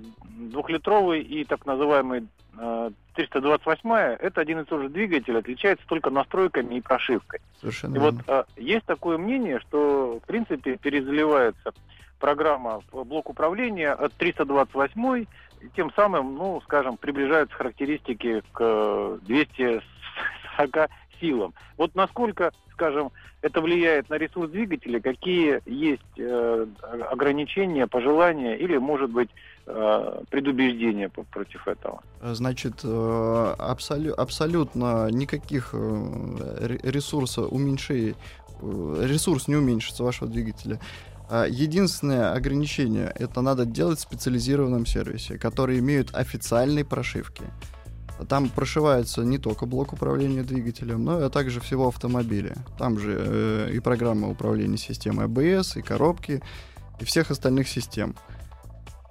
двухлитровый 0.52 1.22
и 1.22 1.46
так 1.46 1.66
называемый 1.66 2.28
э, 2.58 2.92
328 3.16 3.90
это 4.20 4.42
один 4.42 4.60
и 4.60 4.64
тот 4.66 4.82
же 4.82 4.90
двигатель, 4.90 5.38
отличается 5.38 5.86
только 5.88 6.10
настройками 6.10 6.76
и 6.76 6.82
прошивкой. 6.82 7.40
Совершенно 7.60 7.96
и 7.96 8.00
вот 8.00 8.16
э, 8.28 8.44
есть 8.58 8.86
такое 8.86 9.18
мнение, 9.18 9.60
что 9.62 10.20
в 10.22 10.28
принципе 10.28 10.78
перезаливается 10.78 11.74
программа 12.20 12.82
блок 12.92 13.30
управления 13.30 13.92
от 13.92 14.14
328 14.14 15.26
тем 15.76 15.92
самым, 15.94 16.36
ну, 16.36 16.62
скажем, 16.62 16.98
приближаются 16.98 17.56
характеристики 17.56 18.44
к 18.52 19.20
200 19.24 19.82
140 20.58 20.90
силам. 21.20 21.54
Вот 21.78 21.96
насколько, 21.96 22.52
скажем, 22.74 23.12
это 23.42 23.62
влияет 23.62 24.10
на 24.10 24.16
ресурс 24.16 24.52
двигателя, 24.52 25.00
какие 25.00 25.62
есть 25.66 26.02
э, 26.18 26.66
ограничения, 27.12 27.88
пожелания 27.88 28.56
или, 28.56 28.78
может 28.78 29.12
быть, 29.12 29.30
э, 29.68 30.22
предубеждения 30.30 31.10
против 31.10 31.68
этого? 31.68 32.02
Значит, 32.22 32.82
э, 32.84 33.56
абсолю- 33.60 34.14
абсолютно 34.14 35.10
никаких 35.12 35.70
э, 35.74 36.78
ресурсов 36.84 37.52
уменьшений, 37.52 38.16
э, 38.62 39.06
ресурс 39.08 39.48
не 39.48 39.56
уменьшится 39.56 40.04
вашего 40.04 40.30
двигателя. 40.30 40.80
А 41.30 41.46
единственное 41.46 42.32
ограничение 42.34 43.12
это 43.14 43.42
надо 43.42 43.66
делать 43.66 44.00
в 44.00 44.02
специализированном 44.02 44.86
сервисе, 44.86 45.38
который 45.38 45.80
имеет 45.80 46.16
официальные 46.16 46.86
прошивки. 46.86 47.44
Там 48.28 48.50
прошивается 48.50 49.22
не 49.24 49.38
только 49.38 49.66
блок 49.66 49.94
управления 49.94 50.44
двигателем, 50.44 51.04
но 51.04 51.26
и 51.26 51.30
также 51.30 51.60
всего 51.60 51.88
автомобиля. 51.88 52.56
Там 52.78 52.98
же 53.00 53.16
э, 53.20 53.72
и 53.74 53.80
программа 53.80 54.30
управления 54.30 54.78
системой 54.78 55.28
ABS, 55.28 55.78
и 55.80 55.82
коробки, 55.82 56.42
и 57.00 57.06
всех 57.06 57.30
остальных 57.32 57.68
систем. 57.68 58.16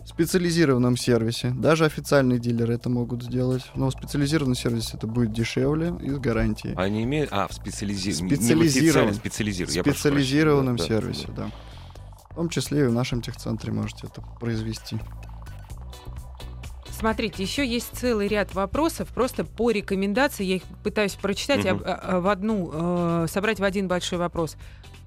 В 0.04 0.08
специализированном 0.08 0.96
сервисе, 0.96 1.50
даже 1.50 1.84
официальные 1.84 2.38
дилеры 2.38 2.74
это 2.74 2.88
могут 2.88 3.24
сделать, 3.24 3.64
но 3.74 3.88
в 3.88 3.92
специализированном 3.92 4.54
сервисе 4.54 4.96
это 4.96 5.06
будет 5.08 5.32
дешевле 5.32 5.94
и 6.00 6.10
с 6.10 6.18
гарантией. 6.18 6.74
Они 6.76 7.02
имеют... 7.02 7.30
А, 7.32 7.48
в 7.48 7.52
специализированном. 7.52 8.28
Специализирован- 8.38 9.14
Специализированном. 9.14 9.84
специализированном 9.94 10.78
сервисе, 10.78 11.28
да. 11.36 11.50
В 12.30 12.34
том 12.36 12.48
числе 12.48 12.84
и 12.84 12.86
в 12.86 12.92
нашем 12.92 13.20
техцентре 13.20 13.72
можете 13.72 14.06
это 14.06 14.22
произвести. 14.40 14.98
Смотрите, 16.98 17.42
еще 17.42 17.66
есть 17.66 17.90
целый 17.92 18.26
ряд 18.26 18.54
вопросов 18.54 19.08
просто 19.08 19.44
по 19.44 19.70
рекомендации. 19.70 20.44
Я 20.44 20.56
их 20.56 20.62
пытаюсь 20.82 21.12
прочитать 21.12 21.66
об- 21.66 21.82
а, 21.84 22.00
а, 22.02 22.20
в 22.20 22.28
одну, 22.28 22.70
э, 22.72 23.26
собрать 23.28 23.60
в 23.60 23.64
один 23.64 23.86
большой 23.86 24.18
вопрос. 24.18 24.56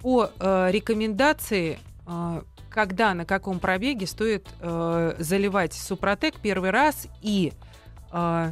По 0.04 0.30
э, 0.40 0.70
рекомендации, 0.72 1.80
э, 2.06 2.42
когда, 2.70 3.16
на 3.16 3.26
каком 3.26 3.60
пробеге 3.60 4.06
стоит 4.06 4.48
э, 4.62 5.16
заливать 5.18 5.74
Супротек 5.74 6.36
первый 6.40 6.70
раз 6.70 7.08
и, 7.24 7.54
э, 8.12 8.52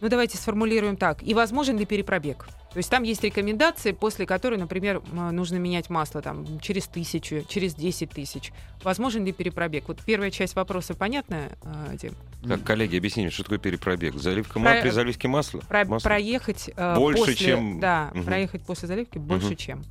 ну 0.00 0.08
давайте 0.08 0.36
сформулируем 0.38 0.96
так, 0.96 1.22
и 1.22 1.34
возможен 1.34 1.76
ли 1.78 1.84
перепробег? 1.84 2.46
То 2.72 2.76
есть 2.76 2.90
там 2.90 3.02
есть 3.02 3.24
рекомендации, 3.24 3.92
после 3.92 4.26
которой, 4.26 4.58
например, 4.58 5.02
нужно 5.12 5.56
менять 5.56 5.88
масло 5.90 6.20
там, 6.22 6.60
через 6.60 6.86
тысячу, 6.86 7.42
через 7.48 7.74
10 7.74 8.10
тысяч. 8.10 8.52
Возможен 8.84 9.24
ли 9.24 9.32
перепробег? 9.32 9.84
Вот 9.88 10.00
первая 10.04 10.30
часть 10.30 10.54
вопроса 10.54 10.94
понятна, 10.94 11.48
э, 11.62 11.96
Дим? 11.96 12.12
Так, 12.46 12.62
коллеги, 12.62 12.96
объясните, 12.98 13.30
что 13.30 13.42
такое 13.44 13.58
перепробег? 13.58 14.14
Заливка 14.16 14.54
Про- 14.54 14.60
масла 14.60 14.80
при 14.82 14.90
заливке 14.90 15.28
масла? 15.28 15.60
Про- 15.60 15.84
Масла? 15.86 16.08
проехать 16.08 16.70
э, 16.76 16.94
Больше, 16.96 17.18
после, 17.20 17.34
чем- 17.34 17.80
да, 17.80 18.10
Мгм. 18.14 18.24
проехать 18.24 18.62
после 18.62 18.86
заливки 18.86 19.18
больше, 19.18 19.46
Мгм. 19.48 19.56
чем. 19.56 19.84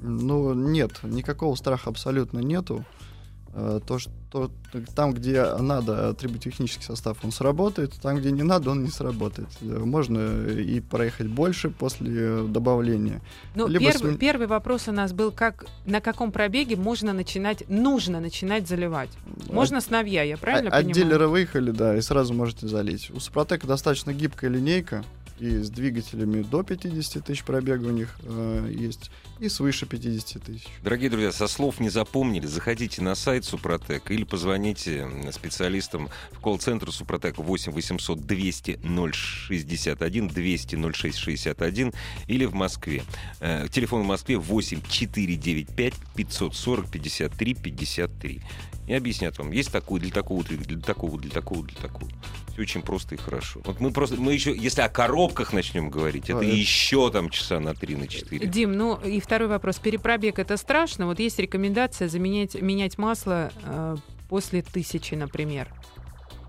Ну, 0.00 0.52
нет, 0.54 0.98
никакого 1.04 1.54
страха 1.54 1.88
абсолютно 1.88 2.40
нету. 2.40 2.84
Э, 3.56 3.80
То, 3.86 3.98
что 4.00 4.50
там, 4.96 5.12
где 5.14 5.44
надо 5.58 6.12
триботехнический 6.14 6.82
состав, 6.84 7.18
он 7.22 7.30
сработает, 7.30 7.92
там, 8.02 8.16
где 8.16 8.32
не 8.32 8.42
надо, 8.42 8.70
он 8.70 8.82
не 8.82 8.90
сработает. 8.90 9.46
Э, 9.60 9.78
Можно 9.78 10.48
и 10.48 10.80
проехать 10.80 11.28
больше 11.28 11.70
после 11.70 12.42
добавления. 12.42 13.20
Ну, 13.54 13.68
Либо 13.68 13.84
первый, 13.92 14.12
смен- 14.14 14.18
первый 14.18 14.46
вопрос 14.48 14.88
у 14.88 14.92
нас 14.92 15.12
был, 15.12 15.30
как 15.30 15.66
на 15.86 16.00
каком 16.00 16.32
пробеге 16.32 16.74
можно 16.74 17.12
начинать, 17.12 17.62
нужно 17.68 18.18
начинать 18.18 18.66
заливать. 18.66 19.10
Можно 19.50 19.80
с 19.80 19.88
навья, 19.88 20.24
я 20.24 20.36
правильно 20.36 20.70
От 20.70 20.82
понимаю? 20.84 20.94
дилера 20.94 21.28
выехали, 21.28 21.70
да, 21.70 21.96
и 21.96 22.00
сразу 22.00 22.34
можете 22.34 22.66
залить. 22.66 23.10
У 23.14 23.20
Супротека 23.20 23.68
достаточно 23.68 24.12
гибкая 24.12 24.50
линейка, 24.50 25.04
и 25.38 25.58
с 25.58 25.70
двигателями 25.70 26.42
до 26.42 26.62
50 26.62 27.24
тысяч 27.24 27.44
пробега 27.44 27.86
у 27.86 27.90
них 27.90 28.16
э, 28.22 28.72
есть, 28.72 29.10
и 29.40 29.48
свыше 29.48 29.86
50 29.86 30.42
тысяч. 30.42 30.66
Дорогие 30.82 31.10
друзья, 31.10 31.32
со 31.32 31.48
слов 31.48 31.80
не 31.80 31.88
запомнили, 31.88 32.46
заходите 32.46 33.02
на 33.02 33.14
сайт 33.14 33.44
Супротек 33.44 34.10
или 34.10 34.24
позвоните 34.24 35.08
специалистам 35.32 36.08
в 36.32 36.40
колл-центр 36.40 36.92
Супротек 36.92 37.38
8 37.38 37.72
800 37.72 38.20
200 38.20 38.80
061 39.12 40.28
200 40.28 40.92
0661 40.92 41.92
или 42.28 42.44
в 42.44 42.54
Москве. 42.54 43.02
Э, 43.40 43.66
Телефон 43.70 44.02
в 44.02 44.06
Москве 44.06 44.36
8 44.38 44.82
495 44.88 45.94
540 46.14 46.90
53 46.90 47.54
53. 47.54 48.42
И 48.86 48.92
объяснят 48.92 49.36
вам, 49.38 49.50
есть 49.50 49.72
такой 49.72 49.98
для 50.00 50.10
такого 50.10 50.44
для 50.44 50.78
такого, 50.80 51.18
для 51.18 51.30
такого, 51.30 51.64
для 51.66 51.76
такого. 51.76 52.10
Все 52.52 52.62
очень 52.62 52.82
просто 52.82 53.14
и 53.14 53.18
хорошо. 53.18 53.60
Вот 53.64 53.80
мы 53.80 53.90
просто, 53.92 54.16
мы 54.16 54.32
еще, 54.34 54.54
если 54.54 54.82
о 54.82 54.88
коробках 54.88 55.52
начнем 55.52 55.88
говорить, 55.90 56.24
это 56.30 56.40
А, 56.40 56.44
это- 56.44 56.54
еще 56.54 57.10
там 57.10 57.30
часа 57.30 57.60
на 57.60 57.74
3, 57.74 57.96
на 57.96 58.06
4. 58.06 58.46
Дим, 58.46 58.72
ну 58.76 58.96
и 59.00 59.20
второй 59.20 59.48
вопрос. 59.48 59.78
Перепробег 59.78 60.38
это 60.38 60.56
страшно? 60.56 61.06
Вот 61.06 61.18
есть 61.18 61.38
рекомендация 61.38 62.08
заменять 62.08 62.60
менять 62.60 62.98
масло 62.98 63.50
э, 63.62 63.96
после 64.28 64.62
тысячи, 64.62 65.14
например. 65.14 65.72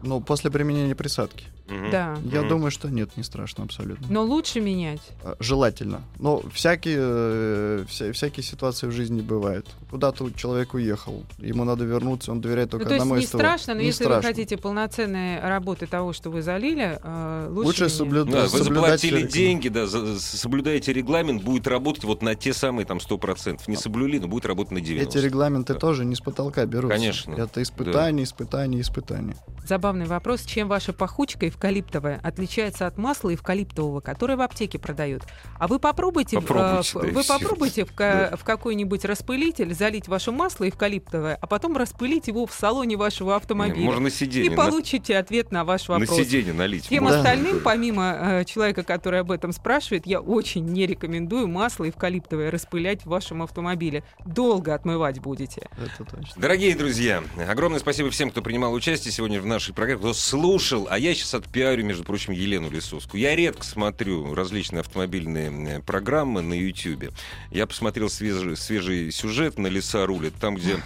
Но 0.04 0.20
после 0.20 0.52
применения 0.52 0.94
присадки. 0.96 1.46
Мгм. 1.68 1.90
Да. 1.92 2.18
Я 2.32 2.42
Мгм. 2.42 2.50
думаю, 2.50 2.72
что 2.72 2.90
нет, 2.90 3.18
не 3.18 3.24
страшно 3.24 3.64
абсолютно. 3.64 4.06
Но 4.10 4.24
лучше 4.24 4.60
менять. 4.62 5.02
А, 5.24 5.36
Желательно. 5.40 6.02
Но 6.20 6.42
всякие, 6.54 6.98
э, 7.00 7.86
вся- 7.90 8.12
всякие 8.14 8.44
ситуации 8.44 8.88
в 8.88 8.92
жизни 8.92 9.22
бывают. 9.22 9.68
Куда-то 9.90 10.30
человек 10.32 10.74
уехал, 10.74 11.24
ему 11.40 11.64
надо 11.64 11.84
вернуться, 11.86 12.32
он 12.32 12.42
доверяет 12.42 12.70
только 12.70 12.86
ну, 12.86 12.90
то 12.90 12.94
есть 12.96 13.02
одному 13.04 13.20
не 13.20 13.26
из 13.26 13.30
того. 13.32 13.42
страшно, 13.44 13.74
но 13.74 13.80
Не 13.82 13.88
если 13.88 14.04
страшно. 14.04 14.22
вы 14.30 14.36
хотите 14.36 14.58
полноценной 14.58 15.40
работы 15.40 15.88
того, 15.88 16.14
что 16.14 16.30
вы 16.30 16.42
залили, 16.42 17.00
э, 17.02 17.48
лучше, 17.50 17.68
Лучше 17.68 17.82
менять. 17.82 17.94
соблюд- 17.94 18.30
Да, 18.30 18.42
вы 18.44 18.48
соблюдать 18.50 18.74
заплатили 19.02 19.18
реком- 19.18 19.30
деньги, 19.32 19.70
да, 19.70 19.88
за- 19.88 20.20
соблюдаете 20.20 20.94
регламент, 20.94 21.44
будет 21.44 21.68
работать 21.68 22.04
вот 22.04 22.22
на 22.22 22.36
те 22.36 22.54
самые 22.54 22.86
там 22.86 23.00
100%. 23.00 23.68
Не 23.68 23.76
соблюли, 23.76 24.20
но 24.20 24.28
будет 24.28 24.46
работать 24.46 24.72
на 24.72 24.82
90%. 24.82 25.16
Эти 25.20 25.26
регламенты 25.26 25.74
Да. 25.74 25.80
тоже 25.80 26.06
не 26.06 26.16
с 26.16 26.22
потолка 26.22 26.66
берутся. 26.66 26.96
Конечно. 26.98 27.34
Это 27.34 27.62
испытания, 27.64 28.24
испытания, 28.24 28.82
испытания. 28.82 29.36
Забавный 29.66 30.06
вопрос. 30.06 30.44
Чем 30.46 30.68
ваша 30.68 30.94
пахучка 30.94 31.48
эвкалиптовая 31.56 32.20
отличается 32.24 32.86
от 32.88 32.98
масла 32.98 33.34
эвкалиптового, 33.34 34.02
которое 34.02 34.36
в 34.36 34.42
аптеке 34.42 34.78
продают? 34.78 35.24
А 35.58 35.68
вы 35.68 35.80
попробуйте, 35.80 36.40
в- 36.40 36.42
Попробуйте, 36.46 36.90
э, 37.00 37.02
да, 37.02 37.08
вы 37.14 37.24
попробуйте 37.24 37.86
в, 37.86 37.94
ка- 37.94 38.36
в 38.40 38.44
какой-нибудь 38.44 39.06
распылитель 39.06 39.74
залить 39.74 40.08
ваше 40.08 40.32
масло 40.32 40.68
эвкалиптовое, 40.68 41.38
а 41.42 41.48
потом 41.48 41.78
распылить 41.78 42.28
его 42.28 42.46
в 42.46 42.54
салоне 42.54 42.98
вашего 42.98 43.32
Не, 43.32 43.36
автомобиля. 43.38 43.86
Можно 43.86 44.02
на 44.02 44.08
и 44.08 44.12
сиденье. 44.12 44.50
на- 44.52 44.56
получите 44.58 45.18
ответ 45.18 45.52
на 45.52 45.64
ваш 45.64 45.88
На, 45.88 46.00
вопрос. 46.00 46.18
сиденье 46.18 46.54
налить. 46.54 46.86
Всем 46.86 47.04
можно. 47.04 47.24
Да. 47.24 47.30
остальным, 47.32 47.62
помимо 47.62 48.18
э, 48.42 48.46
человека, 48.46 48.84
который 48.84 49.22
об 49.22 49.32
этом 49.32 49.52
спрашивает, 49.52 50.06
я 50.06 50.20
очень 50.20 50.66
не 50.66 50.86
рекомендую 50.86 51.48
масло 51.48 51.90
эвкалиптовое 51.90 52.52
распылять 52.52 53.04
в 53.04 53.08
вашем 53.08 53.42
автомобиле. 53.42 54.04
Долго 54.26 54.74
отмывать 54.74 55.20
будете. 55.20 55.68
Это 55.78 56.04
точно. 56.04 56.34
Дорогие 56.42 56.76
друзья, 56.76 57.24
огромное 57.48 57.80
спасибо 57.80 58.10
всем, 58.12 58.30
кто 58.30 58.42
принимал 58.42 58.74
участие 58.74 59.12
сегодня 59.12 59.40
в 59.42 59.46
нашей 59.46 59.74
программе, 59.74 60.00
кто 60.00 60.14
слушал. 60.14 60.88
А 60.90 60.98
я 61.00 61.14
сейчас 61.14 61.34
отпиарю, 61.46 61.86
между 61.86 62.04
прочим, 62.04 62.34
Елену 62.34 62.70
Лисовскую. 62.70 63.22
Я 63.22 63.36
редко 63.36 63.64
смотрю 63.64 64.34
различные 64.34 64.82
автомобильные 64.82 65.82
программы 65.82 66.42
на 66.42 66.54
YouTube. 66.54 67.14
Я 67.52 67.68
посмотрел 67.68 68.10
свежий, 68.10 68.58
свежий 68.58 69.12
сюжет 69.12 69.58
на 69.58 69.68
«Леса 69.68 70.06
рулят», 70.06 70.34
там, 70.40 70.56
где 70.56 70.78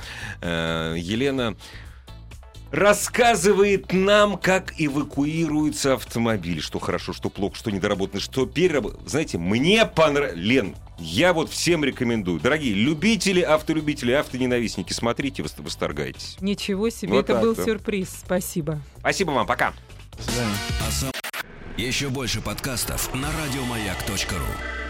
э, 0.41 0.95
Елена 0.97 1.55
рассказывает 2.72 3.91
нам, 3.93 4.38
как 4.38 4.74
эвакуируется 4.78 5.93
автомобиль. 5.93 6.62
Что 6.62 6.78
хорошо, 6.78 7.14
что 7.14 7.30
плохо, 7.30 7.55
что 7.55 7.72
недоработано, 7.72 8.20
что 8.20 8.45
переработано. 8.45 9.10
Знаете, 9.10 9.38
мне 9.39 9.86
понравилось... 9.88 10.38
Лен, 10.38 10.76
я 10.99 11.34
вот 11.34 11.49
всем 11.49 11.84
рекомендую. 11.84 12.39
Дорогие 12.39 12.76
любители, 12.76 13.41
автолюбители, 13.41 14.12
автоненавистники, 14.12 14.93
смотрите, 14.93 15.41
вос- 15.41 15.60
восторгайтесь. 15.62 16.38
Ничего 16.41 16.89
себе, 16.91 17.14
Вот 17.14 17.26
это 17.26 17.34
так, 17.34 17.41
был 17.41 17.55
да. 17.55 17.64
сюрприз. 17.66 18.10
Спасибо. 18.24 18.82
Спасибо 18.99 19.32
вам, 19.32 19.47
пока. 19.47 19.74
До 20.20 20.32
свидания. 20.32 21.13
Еще 21.78 22.09
больше 22.09 22.41
подкастов 22.41 23.13
на 23.13 23.30
радиомаяк.ру. 23.32 24.88